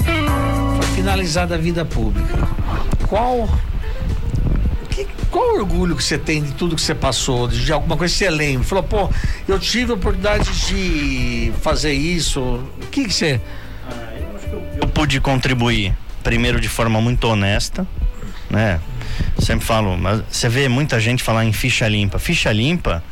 [0.06, 2.48] Para finalizar da vida pública,
[3.08, 3.50] qual
[5.34, 8.30] qual orgulho que você tem de tudo que você passou, de, alguma coisa que você
[8.30, 8.64] lembra?
[8.64, 9.10] Falou, pô,
[9.48, 12.40] eu tive a oportunidade de fazer isso.
[12.40, 13.42] O que, que você.
[13.90, 17.88] Ah, eu, eu, eu pude contribuir, primeiro de forma muito honesta,
[18.48, 18.80] né?
[19.40, 22.20] Sempre falo, mas você vê muita gente falar em ficha limpa.
[22.20, 23.04] Ficha limpa,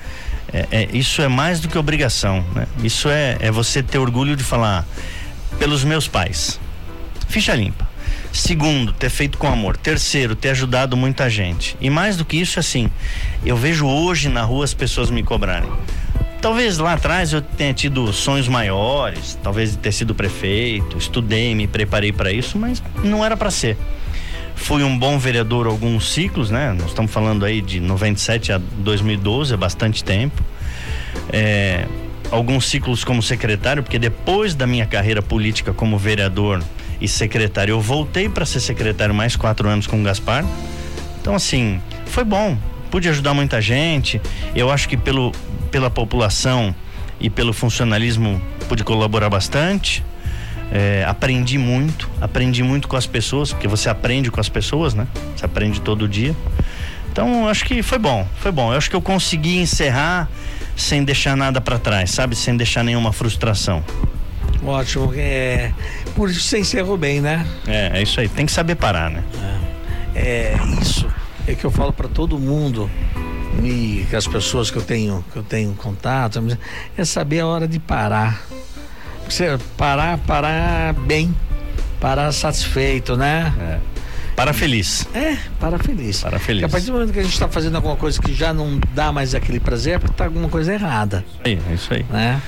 [0.54, 2.68] é, é, isso é mais do que obrigação, né?
[2.84, 4.86] Isso é, é você ter orgulho de falar
[5.58, 6.60] pelos meus pais.
[7.28, 7.91] Ficha limpa.
[8.32, 9.76] Segundo, ter feito com amor.
[9.76, 11.76] Terceiro, ter ajudado muita gente.
[11.82, 12.89] E mais do que isso, assim,
[13.46, 15.70] eu vejo hoje na rua as pessoas me cobrarem.
[16.41, 21.67] Talvez lá atrás eu tenha tido sonhos maiores, talvez de ter sido prefeito, estudei, me
[21.67, 23.78] preparei para isso, mas não era para ser.
[24.56, 26.74] Fui um bom vereador alguns ciclos, né?
[26.74, 30.41] Nós estamos falando aí de 97 a 2012, é bastante tempo.
[31.32, 31.86] É,
[32.32, 36.63] alguns ciclos como secretário, porque depois da minha carreira política como vereador
[37.02, 40.46] e secretário, eu voltei para ser secretário mais quatro anos com o Gaspar.
[41.20, 42.58] Então, assim, foi bom.
[42.92, 44.22] Pude ajudar muita gente.
[44.56, 45.32] Eu acho que pelo,
[45.72, 46.76] pela população
[47.20, 50.04] e pelo funcionalismo pude colaborar bastante.
[50.72, 55.06] É, aprendi muito, aprendi muito com as pessoas, porque você aprende com as pessoas, né?
[55.36, 56.36] Você aprende todo dia.
[57.12, 58.72] Então, acho que foi bom, foi bom.
[58.72, 60.30] Eu acho que eu consegui encerrar
[60.78, 62.36] sem deixar nada para trás, sabe?
[62.36, 63.84] Sem deixar nenhuma frustração.
[64.66, 65.12] Ótimo.
[65.16, 65.74] É,
[66.12, 67.45] por isso você encerrou bem, né?
[67.67, 68.30] É, é isso aí.
[68.30, 69.24] Tem que saber parar, né?
[70.13, 71.08] É, é isso
[71.47, 72.89] é que eu falo para todo mundo
[73.63, 76.41] e as pessoas que eu tenho que eu tenho contato
[76.97, 78.41] é saber a hora de parar.
[79.28, 81.34] Você parar, parar bem,
[82.00, 83.54] parar satisfeito, né?
[83.60, 83.80] É.
[84.36, 85.08] Para feliz.
[85.13, 86.21] É, para feliz.
[86.21, 86.62] Para feliz.
[86.62, 88.80] Porque a partir do momento que a gente está fazendo alguma coisa que já não
[88.93, 91.24] dá mais aquele prazer, é porque está alguma coisa errada.
[91.43, 92.06] É, é isso aí.
[92.10, 92.41] Né?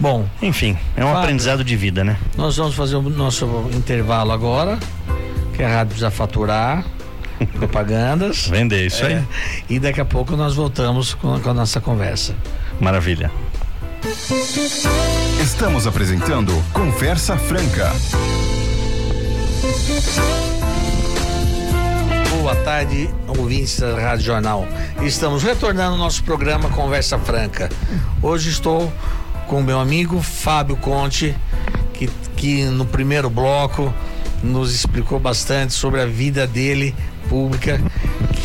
[0.00, 0.28] Bom.
[0.40, 2.16] Enfim, é um Fábio, aprendizado de vida, né?
[2.36, 4.78] Nós vamos fazer o nosso intervalo agora,
[5.54, 6.84] que a rádio precisa faturar.
[7.58, 8.46] propagandas.
[8.50, 9.24] Vender, isso é, aí.
[9.68, 12.34] E daqui a pouco nós voltamos com, com a nossa conversa.
[12.80, 13.30] Maravilha.
[15.42, 17.92] Estamos apresentando Conversa Franca.
[22.40, 24.66] Boa tarde, ouvintes da Rádio Jornal.
[25.02, 27.68] Estamos retornando ao nosso programa Conversa Franca.
[28.22, 28.92] Hoje estou
[29.48, 31.34] com meu amigo Fábio Conte,
[31.94, 32.06] que,
[32.36, 33.92] que no primeiro bloco
[34.42, 36.94] nos explicou bastante sobre a vida dele
[37.30, 37.80] pública,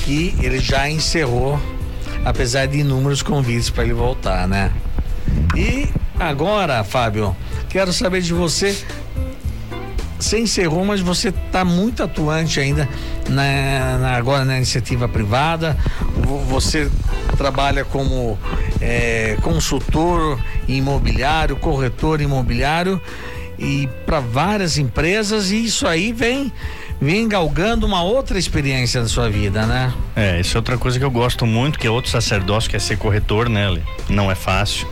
[0.03, 1.59] que ele já encerrou,
[2.23, 4.71] apesar de inúmeros convites para ele voltar, né?
[5.55, 7.35] E agora, Fábio,
[7.69, 8.75] quero saber de você
[10.23, 12.88] você encerrou, mas você está muito atuante ainda
[13.29, 15.77] na, na, agora na iniciativa privada.
[16.47, 16.89] Você
[17.38, 18.39] trabalha como
[18.79, 23.01] é, consultor imobiliário, corretor imobiliário
[23.59, 26.51] e para várias empresas e isso aí vem
[27.01, 29.93] vem galgando uma outra experiência na sua vida, né?
[30.15, 32.79] É, isso é outra coisa que eu gosto muito, que é outro sacerdócio, que é
[32.79, 33.77] ser corretor, né?
[34.07, 34.88] Não é fácil.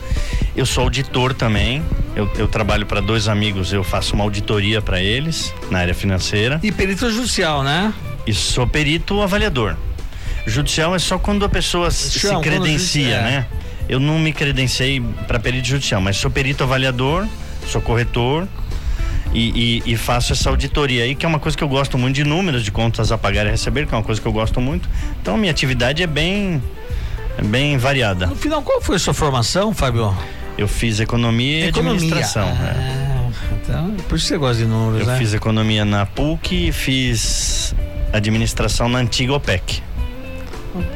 [0.54, 1.82] Eu sou auditor também.
[2.14, 6.60] Eu, eu trabalho para dois amigos, eu faço uma auditoria para eles na área financeira.
[6.62, 7.92] E perito judicial, né?
[8.26, 9.76] E sou perito avaliador.
[10.46, 13.22] Judicial é só quando a pessoa Chão, se credencia, é.
[13.22, 13.46] né?
[13.88, 17.26] Eu não me credenciei para perito judicial, mas sou perito avaliador,
[17.66, 18.46] sou corretor
[19.32, 22.14] e, e, e, faço essa auditoria aí, que é uma coisa que eu gosto muito
[22.14, 24.60] de números de contas a pagar e receber, que é uma coisa que eu gosto
[24.60, 24.88] muito.
[25.20, 26.62] Então minha atividade é bem,
[27.38, 28.26] é bem variada.
[28.26, 30.14] No final, qual foi a sua formação, Fábio?
[30.56, 31.92] Eu fiz economia, economia.
[31.92, 32.48] e administração.
[32.48, 33.12] Ah, é.
[33.62, 35.18] Então, por isso você gosta de números, Eu né?
[35.18, 37.74] fiz economia na PUC e fiz
[38.12, 39.82] administração na antiga OPEC.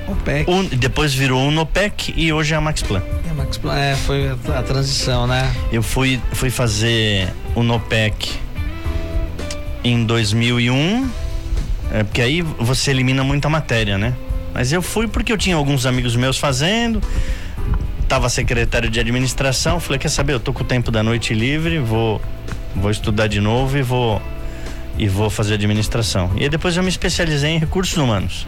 [0.08, 0.76] OPEC.
[0.76, 3.02] Depois virou Unopec e hoje é a Max Plan.
[3.26, 5.52] É, a Max Plan, é, foi a, a, transição, né?
[5.70, 8.32] Eu fui, fui fazer Unopec
[9.84, 11.10] em 2001,
[11.92, 14.14] é, porque aí você elimina muita matéria, né?
[14.54, 17.02] Mas eu fui porque eu tinha alguns amigos meus fazendo,
[18.08, 21.78] tava secretário de administração, falei, quer saber, eu tô com o tempo da noite livre,
[21.78, 22.20] vou
[22.74, 24.20] vou estudar de novo e vou
[24.98, 26.30] e vou fazer administração.
[26.36, 28.46] E aí depois eu me especializei em recursos humanos.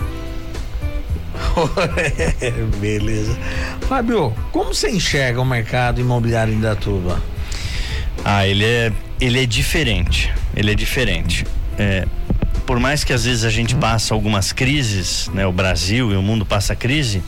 [2.81, 3.37] Beleza.
[3.83, 7.23] Fábio, como você enxerga o mercado imobiliário em Datuba?
[8.25, 10.33] Ah, ele é, ele é diferente.
[10.57, 11.45] Ele é diferente.
[11.79, 12.07] É,
[12.69, 16.21] por mais que às vezes a gente passa algumas crises, né, o Brasil e o
[16.21, 17.23] mundo passa crise,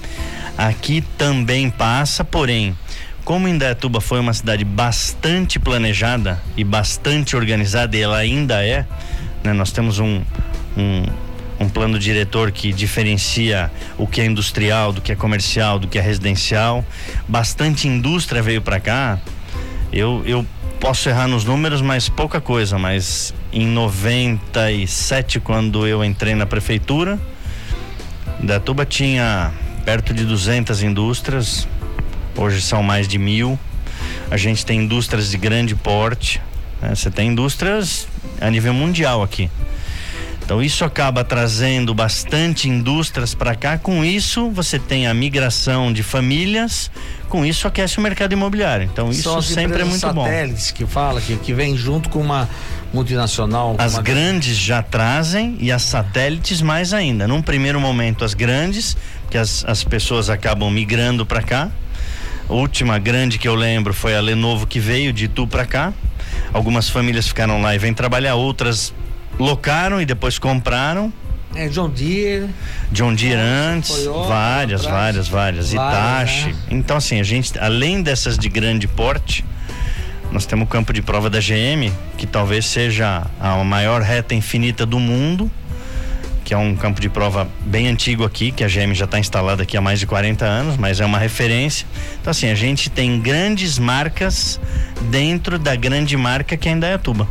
[0.59, 2.76] aqui também passa, porém,
[3.24, 8.85] como Indaiatuba foi uma cidade bastante planejada e bastante organizada, e ela ainda é,
[9.42, 10.20] né, nós temos um,
[10.76, 11.05] um
[11.59, 15.98] um plano diretor que diferencia o que é industrial do que é comercial, do que
[15.98, 16.83] é residencial.
[17.29, 19.18] Bastante indústria veio para cá.
[19.92, 20.46] Eu, eu
[20.81, 22.79] posso errar nos números, mas pouca coisa.
[22.79, 27.19] Mas em 97, quando eu entrei na prefeitura,
[28.43, 29.53] Datuba tinha
[29.85, 31.69] perto de 200 indústrias.
[32.37, 33.59] Hoje são mais de mil.
[34.31, 36.41] A gente tem indústrias de grande porte.
[36.81, 36.95] Né?
[36.95, 38.07] Você tem indústrias
[38.41, 39.51] a nível mundial aqui.
[40.51, 43.79] Então isso acaba trazendo bastante indústrias para cá.
[43.79, 46.91] Com isso, você tem a migração de famílias.
[47.29, 48.89] Com isso, aquece o mercado imobiliário.
[48.93, 50.25] Então isso sempre é muito bom.
[50.25, 52.49] satélites que fala que, que vem junto com uma
[52.92, 53.76] multinacional.
[53.79, 57.26] As grandes já trazem e as satélites mais ainda.
[57.26, 58.96] Num primeiro momento, as grandes,
[59.31, 61.70] que as, as pessoas acabam migrando para cá.
[62.48, 65.92] A última grande que eu lembro foi a Lenovo que veio de Itu para cá.
[66.53, 68.92] Algumas famílias ficaram lá e vêm trabalhar, outras
[69.38, 71.12] locaram e depois compraram.
[71.55, 72.48] É John Deere.
[72.92, 76.53] John Deere antes, Toyota, várias, várias, várias, várias, Itachi.
[76.53, 76.57] Né?
[76.70, 79.44] Então assim, a gente, além dessas de grande porte,
[80.33, 84.87] nós temos o campo de prova da GM, que talvez seja a maior reta infinita
[84.87, 85.51] do mundo,
[86.45, 89.62] que é um campo de prova bem antigo aqui, que a GM já está instalada
[89.62, 91.87] aqui há mais de 40 anos, mas é uma referência.
[92.21, 94.61] Então, assim, a gente tem grandes marcas
[95.11, 97.29] dentro da grande marca que é Indaiatuba.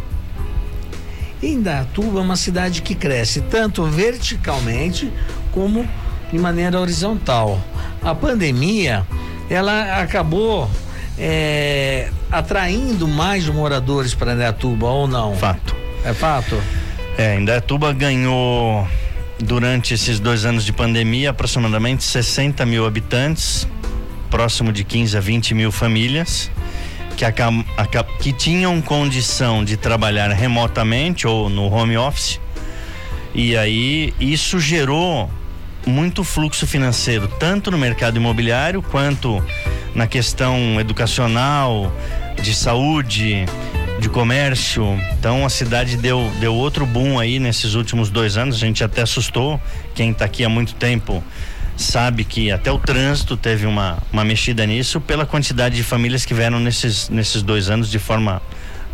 [1.41, 5.11] Indaiatuba é uma cidade que cresce tanto verticalmente
[5.51, 5.87] como
[6.31, 7.61] de maneira horizontal.
[8.01, 9.05] A pandemia,
[9.49, 10.69] ela acabou
[11.19, 15.35] é, atraindo mais moradores para Indaiatuba ou não?
[15.35, 15.75] Fato.
[16.03, 16.61] É fato?
[17.17, 18.87] É, Indaiatuba ganhou
[19.37, 23.67] durante esses dois anos de pandemia aproximadamente 60 mil habitantes,
[24.29, 26.49] próximo de 15 a 20 mil famílias
[27.19, 27.25] que,
[28.19, 32.39] que tinham condição de trabalhar remotamente ou no home office.
[33.35, 35.29] E aí isso gerou
[35.85, 39.43] muito fluxo financeiro, tanto no mercado imobiliário quanto
[39.95, 41.91] na questão educacional,
[42.41, 43.45] de saúde,
[43.99, 44.99] de comércio.
[45.17, 48.55] Então a cidade deu, deu outro boom aí nesses últimos dois anos.
[48.55, 49.59] A gente até assustou.
[49.93, 51.23] Quem está aqui há muito tempo
[51.75, 56.33] sabe que até o trânsito teve uma, uma mexida nisso pela quantidade de famílias que
[56.33, 58.41] vieram nesses, nesses dois anos de forma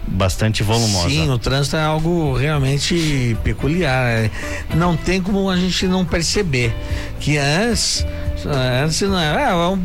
[0.08, 1.10] bastante volumosa.
[1.10, 4.30] Sim, o trânsito é algo realmente peculiar.
[4.76, 6.76] Não tem como a gente não perceber
[7.20, 8.06] que antes
[8.48, 9.78] Antes não é, ah,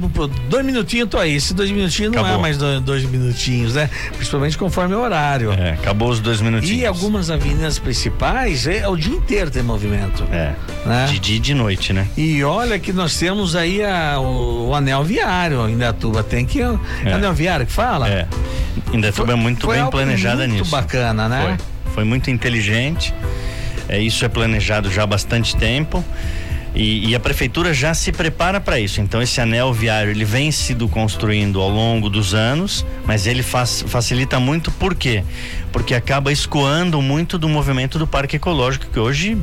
[0.48, 1.34] dois minutinhos tô aí.
[1.34, 3.88] Esse dois minutinhos não é mais dois, dois, minutinhos, né?
[4.14, 5.52] Principalmente conforme o horário.
[5.52, 6.82] É, acabou os dois minutinhos.
[6.82, 10.24] E algumas avenidas principais é, o dia inteiro tem movimento.
[10.30, 10.52] É.
[10.84, 11.06] Né?
[11.10, 12.06] De dia e de noite, né?
[12.16, 16.22] E olha que nós temos aí a, o, o, anel viário em Indatuba.
[16.22, 16.60] Tem que.
[16.60, 17.12] É.
[17.12, 18.08] Anel viário que fala?
[18.08, 18.26] É.
[18.92, 20.70] Indatuba é muito bem planejada muito nisso.
[20.70, 21.42] Muito bacana, né?
[21.42, 21.94] Foi.
[21.94, 23.14] Foi muito inteligente.
[23.88, 26.04] É, isso é planejado já há bastante tempo.
[26.74, 29.00] E, e, a prefeitura já se prepara para isso.
[29.00, 33.85] Então esse anel viário ele vem sido construindo ao longo dos anos, mas ele faz,
[33.88, 35.24] facilita muito por quê?
[35.72, 39.37] Porque acaba escoando muito do movimento do Parque Ecológico que hoje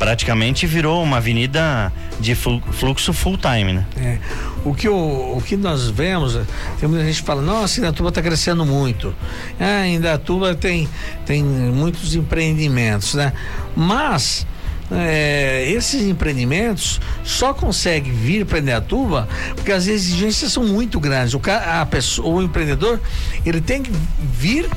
[0.00, 3.86] praticamente virou uma avenida de fluxo full time, né?
[3.96, 4.18] É.
[4.64, 6.38] O que, o, o que nós vemos,
[6.80, 9.14] tem muita gente que fala, nossa, Indatuba está crescendo muito.
[9.60, 10.88] Ah, Indatuba tem,
[11.26, 13.34] tem muitos empreendimentos, né?
[13.76, 14.46] Mas
[14.92, 21.34] é, esses empreendimentos só conseguem vir para Indaiatuba porque as exigências são muito grandes.
[21.34, 23.00] O, a pessoa, o empreendedor
[23.44, 24.68] ele tem que vir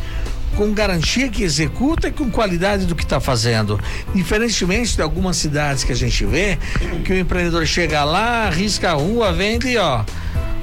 [0.55, 3.79] com garantia que executa e com qualidade do que está fazendo.
[4.13, 6.59] Diferentemente de algumas cidades que a gente vê,
[7.03, 10.03] que o empreendedor chega lá, arrisca a rua, vende e ó,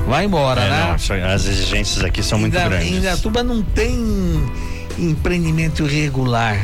[0.06, 0.96] vai embora, é, né?
[1.08, 2.86] Não, as exigências aqui são muito grandes.
[2.86, 3.98] Em Indaiatuba não tem
[4.96, 6.56] empreendimento irregular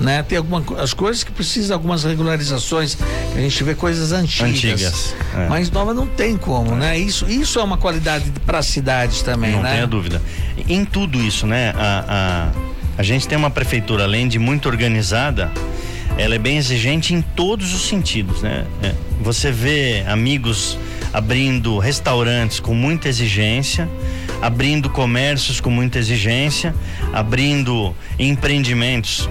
[0.00, 0.22] né?
[0.22, 2.96] Tem algumas coisas que precisam algumas regularizações.
[3.34, 4.48] A gente vê coisas antigas.
[4.48, 5.14] Antigas.
[5.36, 5.46] É.
[5.48, 6.76] Mas nova não tem como, é.
[6.76, 6.98] né?
[6.98, 9.68] Isso, isso é uma qualidade para as cidades também, não né?
[9.68, 10.22] Não tenha dúvida.
[10.66, 11.74] Em tudo isso, né?
[11.76, 12.04] A,
[12.96, 15.52] a, a gente tem uma prefeitura, além de muito organizada,
[16.16, 18.64] ela é bem exigente em todos os sentidos, né?
[18.82, 18.94] É.
[19.20, 20.78] Você vê amigos
[21.12, 23.88] abrindo restaurantes com muita exigência,
[24.40, 26.74] abrindo comércios com muita exigência,
[27.12, 29.28] abrindo empreendimentos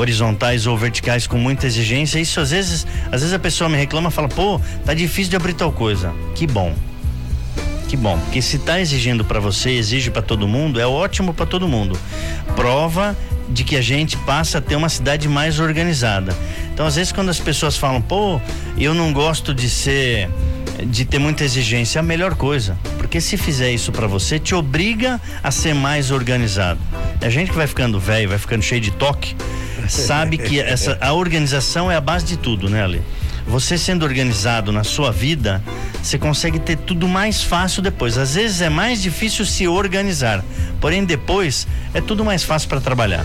[0.00, 2.18] horizontais ou verticais com muita exigência.
[2.18, 5.54] Isso às vezes, às vezes a pessoa me reclama, fala: "Pô, tá difícil de abrir
[5.54, 6.12] tal coisa".
[6.34, 6.74] Que bom.
[7.88, 11.44] Que bom, porque se tá exigindo para você, exige para todo mundo, é ótimo para
[11.44, 11.98] todo mundo.
[12.54, 13.16] Prova
[13.48, 16.32] de que a gente passa a ter uma cidade mais organizada.
[16.72, 18.40] Então, às vezes quando as pessoas falam: "Pô,
[18.78, 20.30] eu não gosto de ser
[20.86, 24.54] de ter muita exigência é a melhor coisa, porque se fizer isso para você, te
[24.54, 26.80] obriga a ser mais organizado.
[27.20, 29.36] A gente que vai ficando velho, vai ficando cheio de toque,
[29.90, 33.02] sabe que essa, a organização é a base de tudo, né, Ali?
[33.46, 35.62] Você sendo organizado na sua vida,
[36.02, 38.16] você consegue ter tudo mais fácil depois.
[38.16, 40.44] Às vezes é mais difícil se organizar,
[40.80, 43.24] porém depois é tudo mais fácil para trabalhar.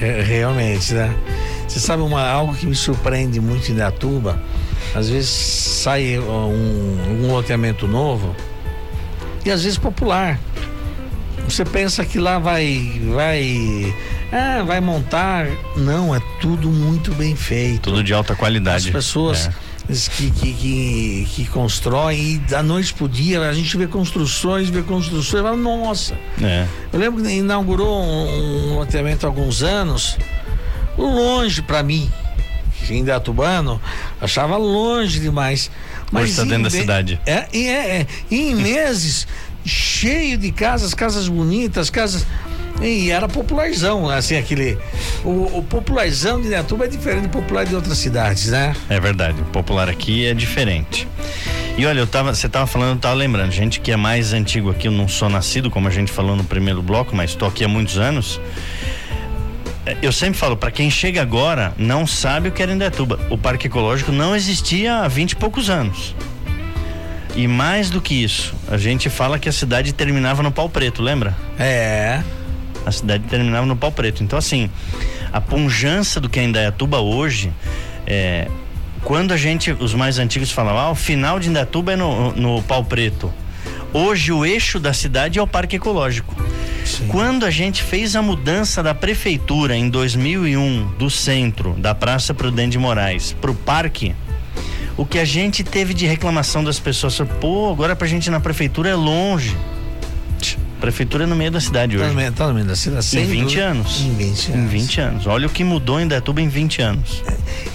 [0.00, 1.12] É, realmente, né?
[1.66, 4.40] Você sabe uma, algo que me surpreende muito em Datuba?
[4.94, 8.34] Às vezes sai um, um loteamento novo
[9.44, 10.38] e às vezes popular.
[11.48, 13.94] Você pensa que lá vai, vai,
[14.32, 15.46] ah, vai montar.
[15.76, 17.82] Não, é tudo muito bem feito.
[17.82, 18.88] Tudo de alta qualidade.
[18.88, 19.46] As pessoas.
[19.46, 24.68] É que, que, que, que constroem e da noite pro dia a gente vê construções,
[24.68, 26.14] vê construções, fala, nossa.
[26.42, 26.66] É.
[26.92, 30.18] Eu lembro que inaugurou um, um loteamento há alguns anos,
[30.98, 32.10] longe para mim,
[32.90, 33.80] em Datubano,
[34.20, 35.70] achava longe demais.
[36.12, 37.18] Mas está dentro da cidade.
[37.24, 39.26] É, é, é, em meses,
[39.64, 42.26] cheio de casas, casas bonitas, casas.
[42.80, 44.78] E era popularzão, assim, aquele.
[45.24, 48.74] O, o popularzão de Indaiatuba é diferente do popular de outras cidades, né?
[48.88, 51.08] É verdade, o popular aqui é diferente.
[51.76, 54.70] E olha, eu tava, você tava falando, eu tava lembrando, gente que é mais antigo
[54.70, 57.64] aqui, eu não sou nascido, como a gente falou no primeiro bloco, mas estou aqui
[57.64, 58.40] há muitos anos.
[59.84, 63.18] É, eu sempre falo, para quem chega agora, não sabe o que era Indaiatuba.
[63.30, 66.14] O Parque Ecológico não existia há vinte e poucos anos.
[67.34, 71.02] E mais do que isso, a gente fala que a cidade terminava no pau preto,
[71.02, 71.36] lembra?
[71.58, 72.22] É.
[72.88, 74.22] A cidade terminava no pau preto.
[74.22, 74.70] Então, assim,
[75.32, 77.52] a punjança do que é Indaiatuba hoje,
[78.06, 78.48] é,
[79.04, 82.62] quando a gente, os mais antigos falavam, ah, o final de Indaiatuba é no, no
[82.62, 83.32] pau preto.
[83.92, 86.34] Hoje o eixo da cidade é o Parque Ecológico.
[86.84, 87.06] Sim.
[87.08, 92.70] Quando a gente fez a mudança da prefeitura em 2001 do centro da Praça Prudente
[92.70, 94.14] de Moraes para o parque,
[94.96, 98.40] o que a gente teve de reclamação das pessoas, pô, agora pra gente ir na
[98.40, 99.56] prefeitura é longe.
[100.80, 102.10] Prefeitura é no meio da cidade tá hoje.
[102.10, 103.18] No meio, tá no meio da cidade.
[103.18, 104.00] Em 20 anos.
[104.00, 104.56] Em 20 anos.
[104.56, 105.26] Em 20 anos.
[105.26, 107.22] Olha o que mudou em Datuba em 20 anos.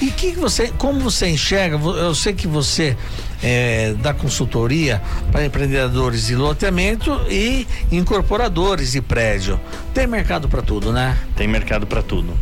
[0.02, 1.78] E que você, como você enxerga?
[1.78, 2.96] Eu sei que você
[3.44, 5.02] é, dá consultoria
[5.32, 9.60] para empreendedores de loteamento e incorporadores de prédio.
[9.94, 11.18] Tem mercado para tudo, né?
[11.36, 12.34] Tem mercado para tudo.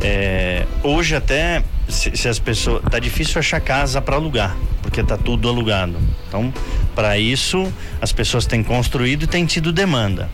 [0.00, 5.16] É, hoje até se, se, as pessoas tá difícil achar casa para alugar porque tá
[5.16, 5.96] tudo alugado
[6.28, 6.52] então
[6.94, 10.28] para isso as pessoas têm construído e têm tido demanda.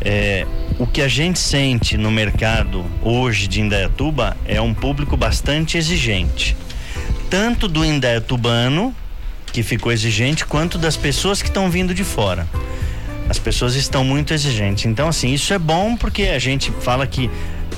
[0.00, 0.46] É,
[0.78, 6.56] o que a gente sente no mercado hoje de Indaiatuba é um público bastante exigente.
[7.28, 8.94] Tanto do indaiatubano
[9.52, 12.46] que ficou exigente quanto das pessoas que estão vindo de fora.
[13.28, 14.86] As pessoas estão muito exigentes.
[14.86, 17.28] Então assim isso é bom porque a gente fala que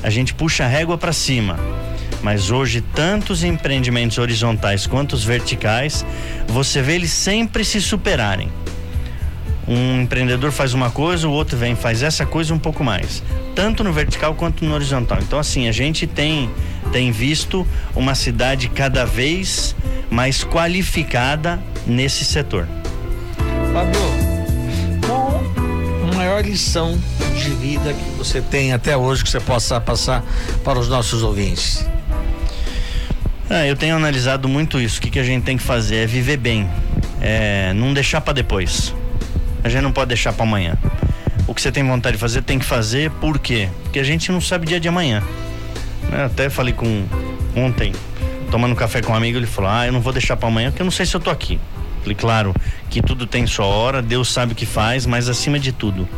[0.03, 1.59] a gente puxa a régua para cima.
[2.23, 6.05] Mas hoje, tantos empreendimentos horizontais quanto os verticais,
[6.47, 8.51] você vê eles sempre se superarem.
[9.67, 13.23] Um empreendedor faz uma coisa, o outro vem faz essa coisa um pouco mais,
[13.55, 15.19] tanto no vertical quanto no horizontal.
[15.23, 16.51] Então, assim, a gente tem,
[16.93, 19.77] tem visto uma cidade cada vez
[20.11, 22.67] mais qualificada nesse setor.
[23.73, 24.01] Fábio,
[25.07, 25.41] qual
[26.11, 26.99] a maior lição
[27.37, 30.25] de vida que você tem até hoje que você possa passar
[30.65, 31.87] para os nossos ouvintes?
[33.51, 35.01] É, eu tenho analisado muito isso.
[35.01, 36.71] O que, que a gente tem que fazer é viver bem,
[37.21, 38.95] é não deixar para depois.
[39.65, 40.79] A gente não pode deixar para amanhã.
[41.49, 43.11] O que você tem vontade de fazer, tem que fazer.
[43.11, 43.69] Por quê?
[43.83, 45.21] Porque a gente não sabe dia de amanhã.
[46.13, 47.05] Eu até falei com
[47.57, 47.93] ontem,
[48.53, 50.83] tomando café com um amigo, ele falou: Ah, eu não vou deixar para amanhã porque
[50.83, 51.59] eu não sei se eu tô aqui.
[52.03, 52.55] Falei, claro,
[52.89, 56.09] que tudo tem sua hora, Deus sabe o que faz, mas acima de tudo,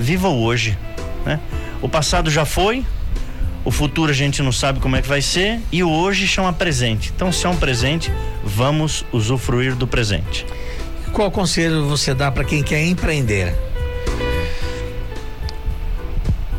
[0.00, 0.76] viva o hoje.
[1.24, 1.38] Né?
[1.80, 2.84] O passado já foi,
[3.64, 6.52] o futuro a gente não sabe como é que vai ser e o hoje chama
[6.52, 7.12] presente.
[7.14, 10.44] Então, se é um presente, vamos usufruir do presente.
[11.12, 13.54] Qual conselho você dá para quem quer empreender?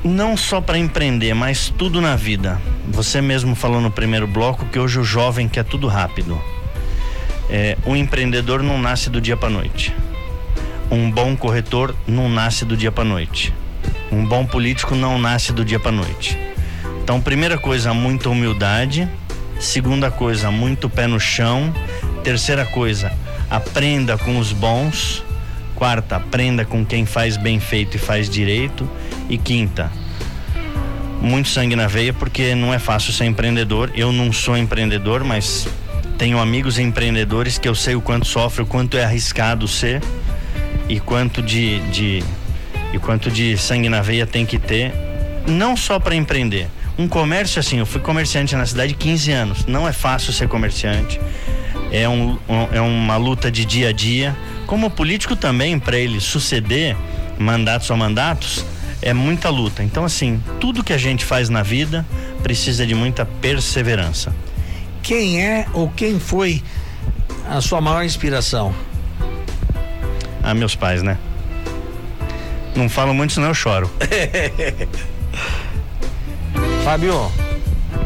[0.03, 2.61] Não só para empreender, mas tudo na vida.
[2.89, 6.41] Você mesmo falou no primeiro bloco que hoje o jovem quer tudo rápido.
[7.49, 9.93] É, um empreendedor não nasce do dia para noite.
[10.91, 13.53] Um bom corretor não nasce do dia para noite.
[14.11, 16.37] Um bom político não nasce do dia para noite.
[17.03, 19.09] Então, primeira coisa, muita humildade.
[19.59, 21.73] Segunda coisa, muito pé no chão.
[22.23, 23.11] Terceira coisa,
[23.49, 25.21] aprenda com os bons.
[25.75, 28.89] Quarta, aprenda com quem faz bem feito e faz direito.
[29.29, 29.91] E quinta,
[31.19, 33.91] muito sangue na veia, porque não é fácil ser empreendedor.
[33.93, 35.67] Eu não sou empreendedor, mas
[36.17, 40.01] tenho amigos empreendedores que eu sei o quanto sofre, o quanto é arriscado ser
[40.87, 42.23] e quanto de, de
[42.93, 44.93] e quanto de sangue na veia tem que ter,
[45.45, 46.69] não só para empreender.
[46.97, 49.65] Um comércio assim, eu fui comerciante na cidade 15 anos.
[49.65, 51.19] Não é fácil ser comerciante.
[51.91, 54.35] É, um, um é uma luta de dia a dia.
[54.67, 56.95] Como político também, para ele suceder
[57.37, 58.65] mandatos a mandatos,
[59.01, 59.83] é muita luta.
[59.83, 62.05] Então, assim, tudo que a gente faz na vida
[62.41, 64.33] precisa de muita perseverança.
[65.01, 66.63] Quem é ou quem foi
[67.49, 68.73] a sua maior inspiração?
[70.41, 71.17] Ah, meus pais, né?
[72.75, 73.89] Não falo muito, senão eu choro.
[76.83, 77.31] Fábio,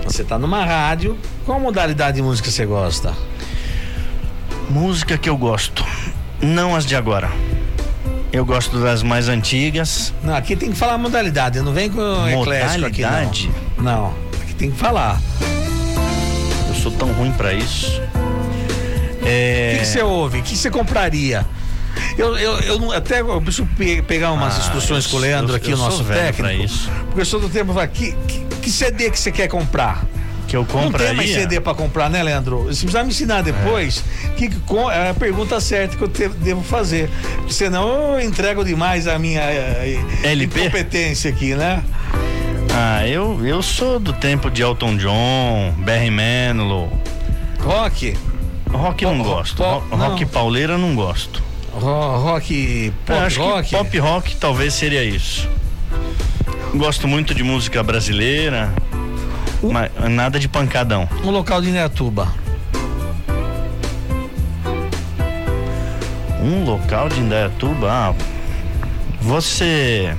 [0.04, 1.18] você tá numa rádio.
[1.46, 3.12] Qual modalidade de música você gosta?
[4.70, 5.84] Música que eu gosto.
[6.40, 7.32] Não as de agora.
[8.32, 10.14] Eu gosto das mais antigas.
[10.24, 13.84] Não, aqui tem que falar modalidade, não vem com eclético aqui não.
[13.84, 14.14] Não,
[14.44, 15.20] aqui tem que falar.
[16.68, 18.00] Eu sou tão ruim para isso.
[19.26, 19.74] É...
[19.76, 20.40] O que você ouve?
[20.40, 21.48] O que você compraria?
[22.18, 25.74] Eu, eu, eu até eu preciso pe pegar umas ah, instruções com o Leandro aqui,
[25.74, 26.64] o nosso técnico.
[26.64, 26.90] Isso.
[27.06, 30.04] Porque eu sou do tempo que, que, que CD que você quer comprar?
[30.48, 30.90] que eu compraria.
[30.90, 32.64] Não tem mais CD para comprar, né, Leandro?
[32.64, 34.30] Você precisa me ensinar depois é.
[34.30, 37.10] que, que é a pergunta certa que eu te, devo fazer.
[37.50, 41.84] Senão eu entrego demais a minha a, a incompetência aqui, né?
[42.74, 46.92] Ah, eu, eu sou do tempo de Elton John, Barry Manilow.
[47.60, 48.16] Rock?
[48.72, 49.62] Rock não gosto.
[49.62, 51.47] Rock, rock pauleira não gosto.
[51.78, 53.70] Ro rock pop acho rock?
[53.70, 55.48] Pop rock talvez seria isso.
[56.76, 58.74] Gosto muito de música brasileira.
[59.62, 61.08] Um, mas nada de pancadão.
[61.24, 62.34] Um local de Indaiatuba.
[66.42, 67.92] Um local de Indaiatuba?
[67.92, 68.16] Ah,
[69.22, 70.16] você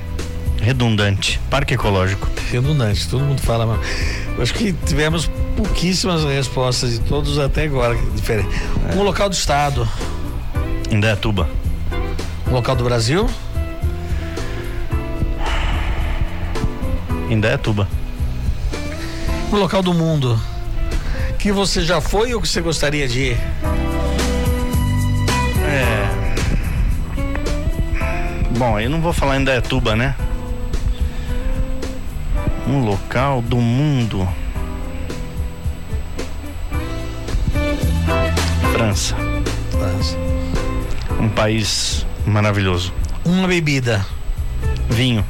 [0.61, 1.41] redundante.
[1.51, 2.29] Parque ecológico.
[2.51, 7.97] Redundante, todo mundo fala, mas acho que tivemos pouquíssimas respostas de todos até agora.
[8.15, 8.49] Diferente.
[8.93, 8.95] É.
[8.95, 9.89] Um local do estado.
[10.91, 11.49] Indaiatuba.
[12.51, 13.29] Local do Brasil?
[17.29, 17.87] Indaiatuba.
[19.53, 20.41] Um local do mundo
[21.39, 23.39] que você já foi ou que você gostaria de ir?
[25.65, 26.09] É.
[28.59, 30.15] Bom, eu não vou falar em Indaiatuba, né?
[32.67, 34.29] Um local do mundo.
[38.73, 39.17] França.
[39.71, 40.38] França.
[41.19, 42.93] Um país maravilhoso.
[43.25, 44.05] Uma bebida.
[44.89, 45.25] Vinho.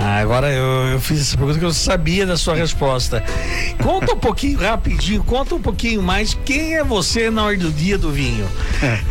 [0.00, 3.22] Ah, agora eu, eu, fiz essa pergunta que eu sabia da sua resposta.
[3.82, 7.98] Conta um pouquinho, rapidinho, conta um pouquinho mais quem é você na hora do dia
[7.98, 8.48] do vinho.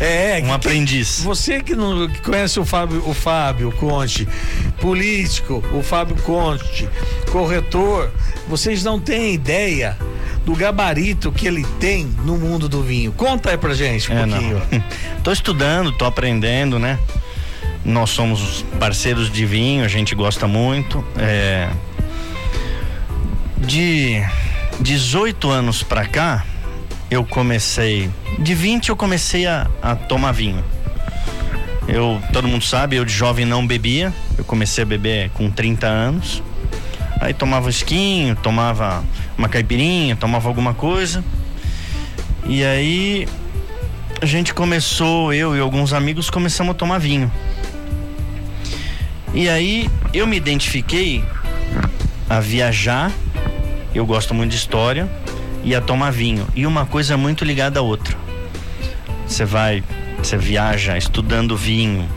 [0.00, 1.20] É, um que, aprendiz.
[1.20, 4.26] Você que não que conhece o Fábio, o Fábio Conte,
[4.80, 6.88] político, o Fábio Conte,
[7.30, 8.10] corretor,
[8.48, 9.94] vocês não têm ideia
[10.48, 13.12] do gabarito que ele tem no mundo do vinho.
[13.12, 14.62] Conta aí pra gente um é, pouquinho.
[14.72, 14.82] Não.
[15.22, 16.98] tô estudando, tô aprendendo, né?
[17.84, 21.04] Nós somos parceiros de vinho, a gente gosta muito.
[21.18, 21.68] É...
[23.58, 24.24] De
[24.80, 26.46] 18 anos pra cá,
[27.10, 28.08] eu comecei.
[28.38, 30.64] De 20 eu comecei a, a tomar vinho.
[31.86, 34.14] Eu, todo mundo sabe, eu de jovem não bebia.
[34.38, 36.42] Eu comecei a beber com 30 anos.
[37.20, 39.04] Aí tomava esquinho, tomava
[39.38, 41.24] uma caipirinha, tomava alguma coisa.
[42.44, 43.26] E aí
[44.20, 47.30] a gente começou, eu e alguns amigos começamos a tomar vinho.
[49.32, 51.24] E aí eu me identifiquei
[52.28, 53.12] a viajar,
[53.94, 55.08] eu gosto muito de história,
[55.62, 56.46] e a tomar vinho.
[56.54, 58.16] E uma coisa muito ligada à outra.
[59.26, 59.82] Você vai,
[60.18, 62.08] você viaja estudando vinho,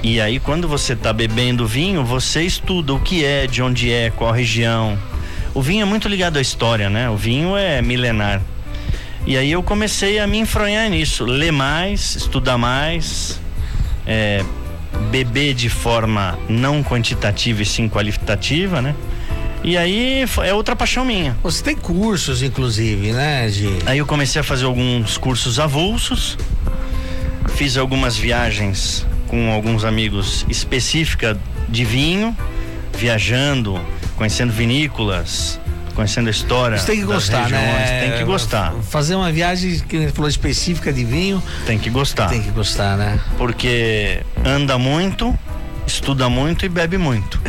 [0.00, 4.10] e aí, quando você está bebendo vinho, você estuda o que é, de onde é,
[4.10, 4.96] qual região.
[5.58, 7.10] O vinho é muito ligado à história, né?
[7.10, 8.40] O vinho é milenar.
[9.26, 13.40] E aí eu comecei a me enfronhar nisso, ler mais, estudar mais,
[14.06, 14.44] é,
[15.10, 18.94] beber de forma não quantitativa e sim qualitativa, né?
[19.64, 21.36] E aí é outra paixão minha.
[21.42, 23.48] Você tem cursos, inclusive, né?
[23.48, 23.68] De...
[23.84, 26.38] Aí eu comecei a fazer alguns cursos avulsos,
[27.56, 31.36] fiz algumas viagens com alguns amigos específica
[31.68, 32.36] de vinho,
[32.96, 33.80] viajando,
[34.18, 35.60] conhecendo vinícolas,
[35.94, 36.76] conhecendo a história.
[36.76, 38.00] Você tem que gostar, regiões, né?
[38.00, 38.74] Tem que gostar.
[38.90, 41.40] Fazer uma viagem que a falou específica de vinho.
[41.64, 42.28] Tem que gostar.
[42.28, 43.18] Tem que gostar, né?
[43.38, 45.38] Porque anda muito,
[45.86, 47.40] estuda muito e bebe muito.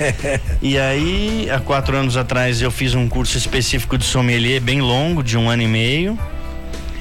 [0.62, 5.22] e aí, há quatro anos atrás, eu fiz um curso específico de sommelier bem longo,
[5.22, 6.18] de um ano e meio.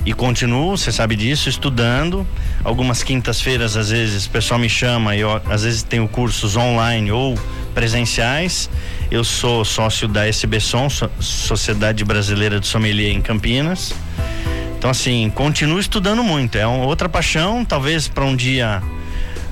[0.05, 2.28] E continuo, você sabe disso, estudando.
[2.63, 7.39] Algumas quintas-feiras, às vezes, o pessoal me chama, eu às vezes tenho cursos online ou
[7.76, 8.70] presenciais.
[9.12, 10.88] Eu sou sócio da SBSOM,
[11.20, 13.94] Sociedade Brasileira de Sommelier em Campinas.
[14.78, 16.58] Então, assim, continuo estudando muito.
[16.58, 18.82] É uma outra paixão, talvez para um dia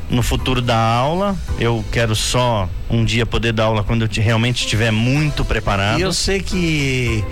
[0.10, 1.36] no futuro da aula.
[1.60, 6.00] Eu quero só um dia poder dar aula quando eu realmente estiver muito preparado.
[6.00, 7.24] E eu sei que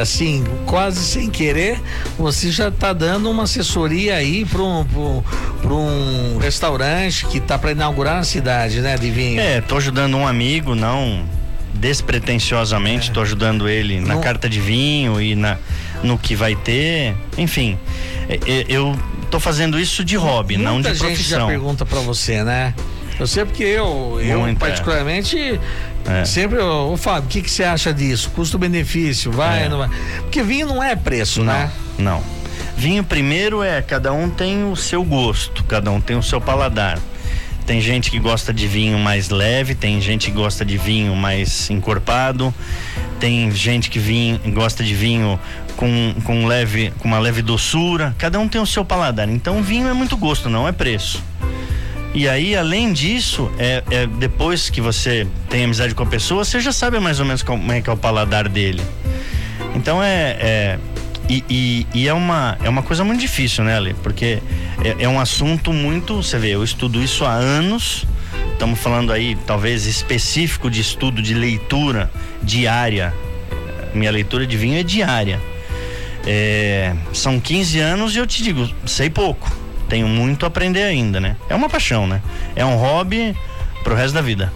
[0.00, 1.80] assim, quase sem querer,
[2.18, 5.22] você já está dando uma assessoria aí para um,
[5.64, 9.40] um restaurante que está para inaugurar na cidade, né, de vinho?
[9.40, 11.24] É, tô ajudando um amigo, não
[11.74, 13.26] despretensiosamente, estou é.
[13.26, 15.56] ajudando ele na carta de vinho e na,
[16.02, 17.78] no que vai ter, enfim.
[18.28, 18.96] É, é, eu
[19.30, 21.08] tô fazendo isso de hobby, Muita não de profissão.
[21.08, 22.74] Muita gente já pergunta para você, né?
[23.18, 25.60] Eu sei porque eu, eu particularmente,
[26.06, 26.24] é.
[26.24, 28.30] sempre, ô Fábio, o que, que você acha disso?
[28.30, 29.68] Custo-benefício, vai, é.
[29.68, 29.90] não vai?
[30.20, 31.70] Porque vinho não é preço, não, né?
[31.98, 32.22] Não.
[32.76, 36.98] Vinho primeiro é, cada um tem o seu gosto, cada um tem o seu paladar.
[37.66, 41.70] Tem gente que gosta de vinho mais leve, tem gente que gosta de vinho mais
[41.70, 42.52] encorpado,
[43.20, 45.38] tem gente que vinho, gosta de vinho
[45.76, 48.14] com, com, leve, com uma leve doçura.
[48.18, 49.28] Cada um tem o seu paladar.
[49.28, 51.22] Então, vinho é muito gosto, não é preço.
[52.14, 56.60] E aí, além disso, é, é, depois que você tem amizade com a pessoa, você
[56.60, 58.82] já sabe mais ou menos como é que é o paladar dele.
[59.74, 60.36] Então é.
[60.40, 60.78] é
[61.28, 63.94] e, e, e, é, uma, é uma coisa muito difícil, né, Ali?
[64.02, 64.42] Porque
[64.84, 66.16] é, é um assunto muito.
[66.16, 68.04] Você vê, eu estudo isso há anos.
[68.52, 72.10] Estamos falando aí, talvez, específico de estudo de leitura
[72.42, 73.14] diária.
[73.94, 75.40] Minha leitura de vinho é diária.
[76.26, 79.61] É, são 15 anos e eu te digo, sei pouco.
[79.92, 81.36] Tenho muito a aprender ainda, né?
[81.50, 82.22] É uma paixão, né?
[82.56, 83.36] É um hobby
[83.84, 84.50] pro resto da vida.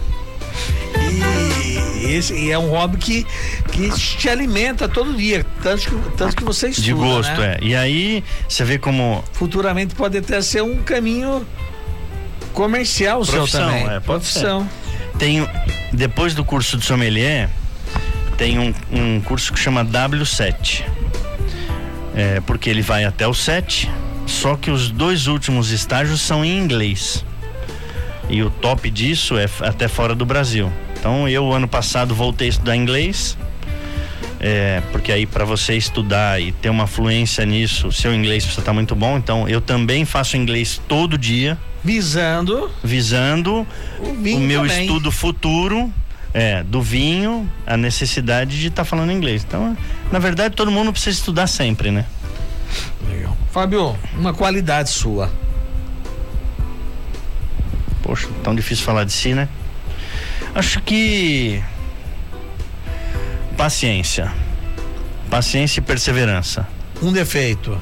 [2.01, 3.27] E, esse, e é um hobby que,
[3.71, 6.87] que te alimenta todo dia, tanto que, tanto que você estuda.
[6.87, 7.57] De gosto, né?
[7.61, 7.63] é.
[7.63, 9.23] E aí, você vê como.
[9.31, 11.45] Futuramente pode até ser um caminho
[12.51, 13.95] comercial Profissão, seu também.
[13.95, 14.67] É, Profissão.
[15.19, 15.47] Tem,
[15.93, 17.47] depois do curso de sommelier,
[18.39, 20.83] tem um, um curso que chama W7.
[22.15, 23.87] É, porque ele vai até o 7,
[24.27, 27.25] só que os dois últimos estágios são em inglês.
[28.29, 30.71] E o top disso é até fora do Brasil.
[30.99, 33.37] Então eu ano passado voltei a estudar inglês.
[34.39, 38.71] É, porque aí para você estudar e ter uma fluência nisso, seu inglês precisa estar
[38.71, 39.17] tá muito bom.
[39.17, 41.57] Então eu também faço inglês todo dia.
[41.83, 42.69] Visando.
[42.83, 43.65] Visando
[43.99, 44.81] o, o meu também.
[44.85, 45.91] estudo futuro.
[46.33, 49.43] É, do vinho, a necessidade de estar tá falando inglês.
[49.47, 49.75] Então,
[50.11, 52.05] na verdade, todo mundo precisa estudar sempre, né?
[53.09, 53.37] Legal.
[53.51, 55.31] Fábio, uma qualidade sua.
[58.01, 59.49] Poxa, tão difícil falar de si, né?
[60.55, 61.61] Acho que
[63.57, 64.31] paciência.
[65.29, 66.67] Paciência e perseverança.
[67.01, 67.79] Um defeito.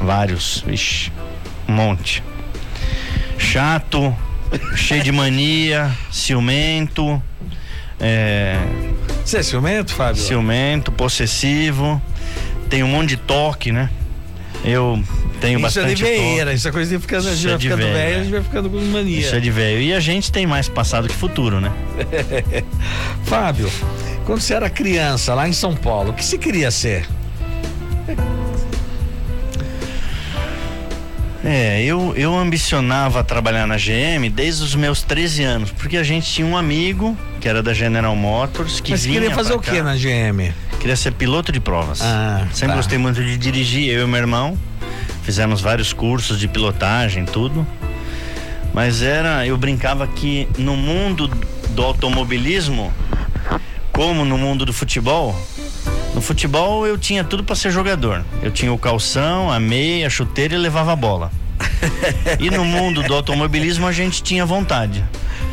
[0.00, 1.12] Vários, Ixi,
[1.68, 2.22] um monte.
[3.38, 4.14] Chato,
[4.76, 7.22] cheio de mania, ciumento.
[7.98, 8.58] É...
[9.24, 10.20] Você é ciumento, Fábio?
[10.20, 12.00] Ciumento, possessivo.
[12.70, 13.90] Tem um monte de toque, né?
[14.64, 15.02] Eu
[15.40, 15.94] tenho isso bastante.
[15.94, 17.82] Isso é de veieira, isso é coisa de ficando, isso a gente é vai ficando
[17.82, 19.20] velho, a gente vai ficando com mania.
[19.20, 19.82] Isso é de velho.
[19.82, 21.72] E a gente tem mais passado que futuro, né?
[23.24, 23.70] Fábio,
[24.24, 27.06] quando você era criança lá em São Paulo, o que você queria ser?
[31.42, 36.30] É, eu, eu ambicionava trabalhar na GM desde os meus 13 anos, porque a gente
[36.30, 39.80] tinha um amigo que era da General Motors que Mas vinha queria fazer o que
[39.82, 40.52] na GM?
[40.80, 42.00] Queria ser piloto de provas.
[42.02, 42.76] Ah, Sempre tá.
[42.76, 44.58] gostei muito de dirigir, eu e meu irmão.
[45.22, 47.66] Fizemos vários cursos de pilotagem, tudo.
[48.72, 51.28] Mas era, eu brincava que no mundo
[51.70, 52.92] do automobilismo,
[53.92, 55.38] como no mundo do futebol,
[56.14, 58.24] no futebol eu tinha tudo para ser jogador.
[58.42, 61.30] Eu tinha o calção, a meia, a chuteira e levava a bola.
[62.40, 65.04] e no mundo do automobilismo a gente tinha vontade.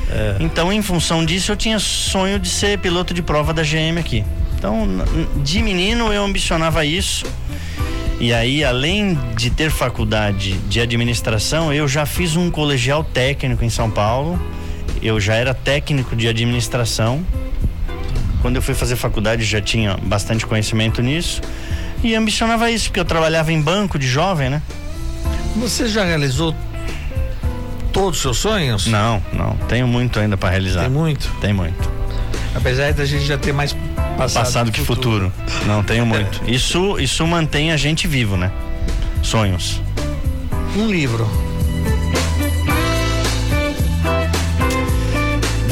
[0.10, 0.38] É.
[0.40, 4.24] Então, em função disso, eu tinha sonho de ser piloto de prova da GM aqui.
[4.68, 4.86] Então,
[5.42, 7.26] de menino eu ambicionava isso.
[8.20, 13.70] E aí, além de ter faculdade de administração, eu já fiz um colegial técnico em
[13.70, 14.38] São Paulo.
[15.02, 17.26] Eu já era técnico de administração.
[18.42, 21.40] Quando eu fui fazer faculdade, já tinha bastante conhecimento nisso.
[22.04, 24.62] E ambicionava isso, porque eu trabalhava em banco de jovem, né?
[25.56, 26.54] Você já realizou
[27.94, 28.88] todos os seus sonhos?
[28.88, 29.56] Não, não.
[29.70, 30.82] Tenho muito ainda para realizar.
[30.82, 31.32] Tem muito?
[31.40, 31.90] Tem muito.
[32.54, 33.74] Apesar da gente já ter mais
[34.18, 35.32] passado, passado que futuro.
[35.32, 35.66] futuro.
[35.66, 36.42] Não tenho muito.
[36.48, 38.52] Isso, isso mantém a gente vivo, né?
[39.22, 39.82] Sonhos.
[40.76, 41.28] Um livro.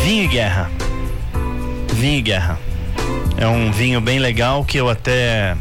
[0.03, 0.69] Vinho e Guerra.
[1.93, 2.59] Vinho e Guerra.
[3.37, 5.57] É um vinho bem legal que eu até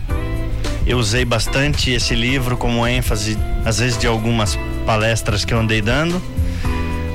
[0.87, 5.81] eu usei bastante esse livro como ênfase, às vezes de algumas palestras que eu andei
[5.81, 6.21] dando.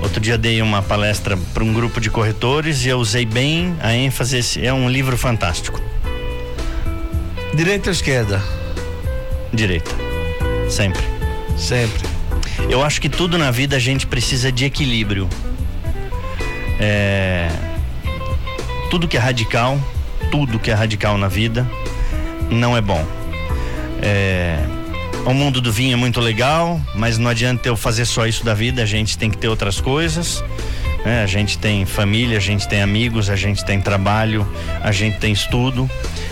[0.01, 3.93] Outro dia dei uma palestra para um grupo de corretores e eu usei bem a
[3.93, 4.65] ênfase.
[4.65, 5.81] É um livro fantástico.
[7.53, 8.41] Direita ou esquerda?
[9.53, 9.91] Direita.
[10.69, 11.03] Sempre.
[11.57, 12.07] Sempre.
[12.69, 15.27] Eu acho que tudo na vida a gente precisa de equilíbrio.
[16.79, 17.49] É...
[18.89, 19.79] Tudo que é radical,
[20.31, 21.69] tudo que é radical na vida,
[22.49, 23.05] não é bom.
[24.01, 24.78] É
[25.29, 28.55] o mundo do vinho é muito legal, mas não adianta eu fazer só isso da
[28.55, 30.43] vida, a gente tem que ter outras coisas.
[31.05, 31.21] Né?
[31.21, 34.47] A gente tem família, a gente tem amigos, a gente tem trabalho,
[34.81, 35.87] a gente tem estudo.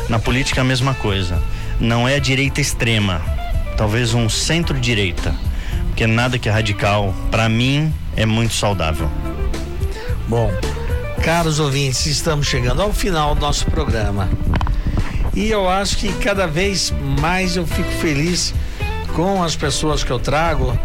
[0.09, 1.39] Na política a mesma coisa.
[1.79, 3.21] Não é a direita extrema,
[3.77, 5.35] talvez um centro-direita,
[5.89, 9.11] porque nada que é radical, para mim, é muito saudável.
[10.27, 10.51] Bom,
[11.21, 14.27] caros ouvintes, estamos chegando ao final do nosso programa.
[15.35, 16.91] E eu acho que cada vez
[17.21, 18.55] mais eu fico feliz
[19.17, 20.77] com as pessoas que eu trago,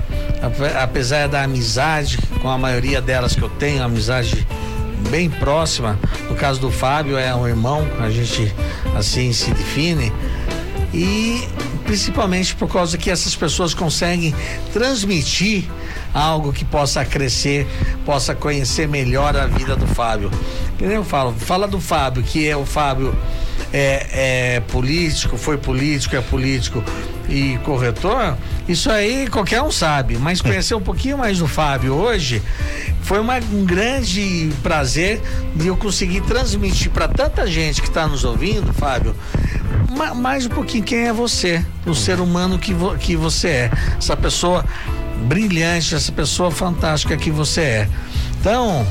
[0.82, 4.48] apesar da amizade, com a maioria delas que eu tenho, amizade
[5.10, 5.98] bem próxima.
[6.30, 8.50] No caso do Fábio, é um irmão, a gente
[8.96, 10.10] assim se define.
[10.94, 11.46] E
[11.84, 14.34] principalmente por causa que essas pessoas conseguem
[14.72, 15.64] transmitir
[16.14, 17.66] algo que possa crescer,
[18.06, 20.30] possa conhecer melhor a vida do Fábio.
[20.80, 23.14] Eu falo, fala do Fábio, que é o Fábio
[23.74, 26.82] é, é político, foi político, é político
[27.32, 28.36] e corretor,
[28.68, 30.18] isso aí qualquer um sabe.
[30.18, 32.42] Mas conhecer um pouquinho mais do Fábio hoje
[33.02, 35.20] foi uma, um grande prazer
[35.56, 39.16] de eu conseguir transmitir para tanta gente que está nos ouvindo, Fábio,
[40.14, 44.16] mais um pouquinho quem é você, o ser humano que, vo, que você é, essa
[44.16, 44.64] pessoa
[45.24, 47.88] brilhante, essa pessoa fantástica que você é.
[48.40, 48.86] Então,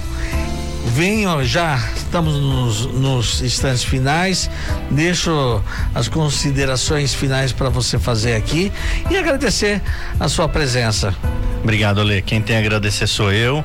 [0.88, 4.50] venho já, estamos nos, nos instantes finais,
[4.90, 5.62] deixo
[5.94, 8.72] as considerações finais para você fazer aqui
[9.10, 9.82] e agradecer
[10.20, 11.16] a sua presença.
[11.64, 12.22] Obrigado, Lê.
[12.22, 13.64] Quem tem a agradecer sou eu.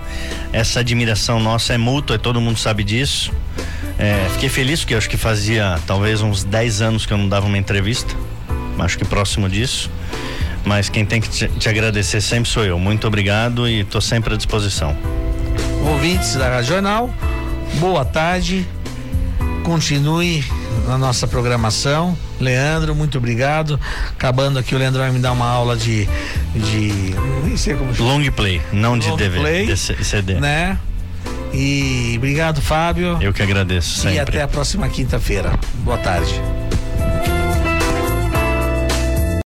[0.52, 3.32] Essa admiração nossa é mútua, todo mundo sabe disso.
[3.98, 7.46] É, fiquei feliz porque acho que fazia talvez uns 10 anos que eu não dava
[7.46, 8.14] uma entrevista,
[8.78, 9.90] acho que próximo disso.
[10.64, 12.78] Mas quem tem que te, te agradecer sempre sou eu.
[12.78, 14.96] Muito obrigado e estou sempre à disposição.
[15.86, 17.08] Ouvintes da Regional,
[17.78, 18.66] boa tarde.
[19.62, 20.44] Continue
[20.88, 22.16] na nossa programação.
[22.40, 23.78] Leandro, muito obrigado.
[24.10, 26.08] Acabando aqui, o Leandro vai me dar uma aula de.
[26.54, 27.14] de
[27.44, 28.12] nem sei como chama.
[28.12, 30.34] Long play, não de DVD, play, de CD.
[30.34, 30.76] Né?
[31.54, 33.18] E obrigado, Fábio.
[33.20, 34.00] Eu que agradeço.
[34.00, 34.16] Sempre.
[34.16, 35.52] E até a próxima quinta-feira.
[35.84, 36.34] Boa tarde.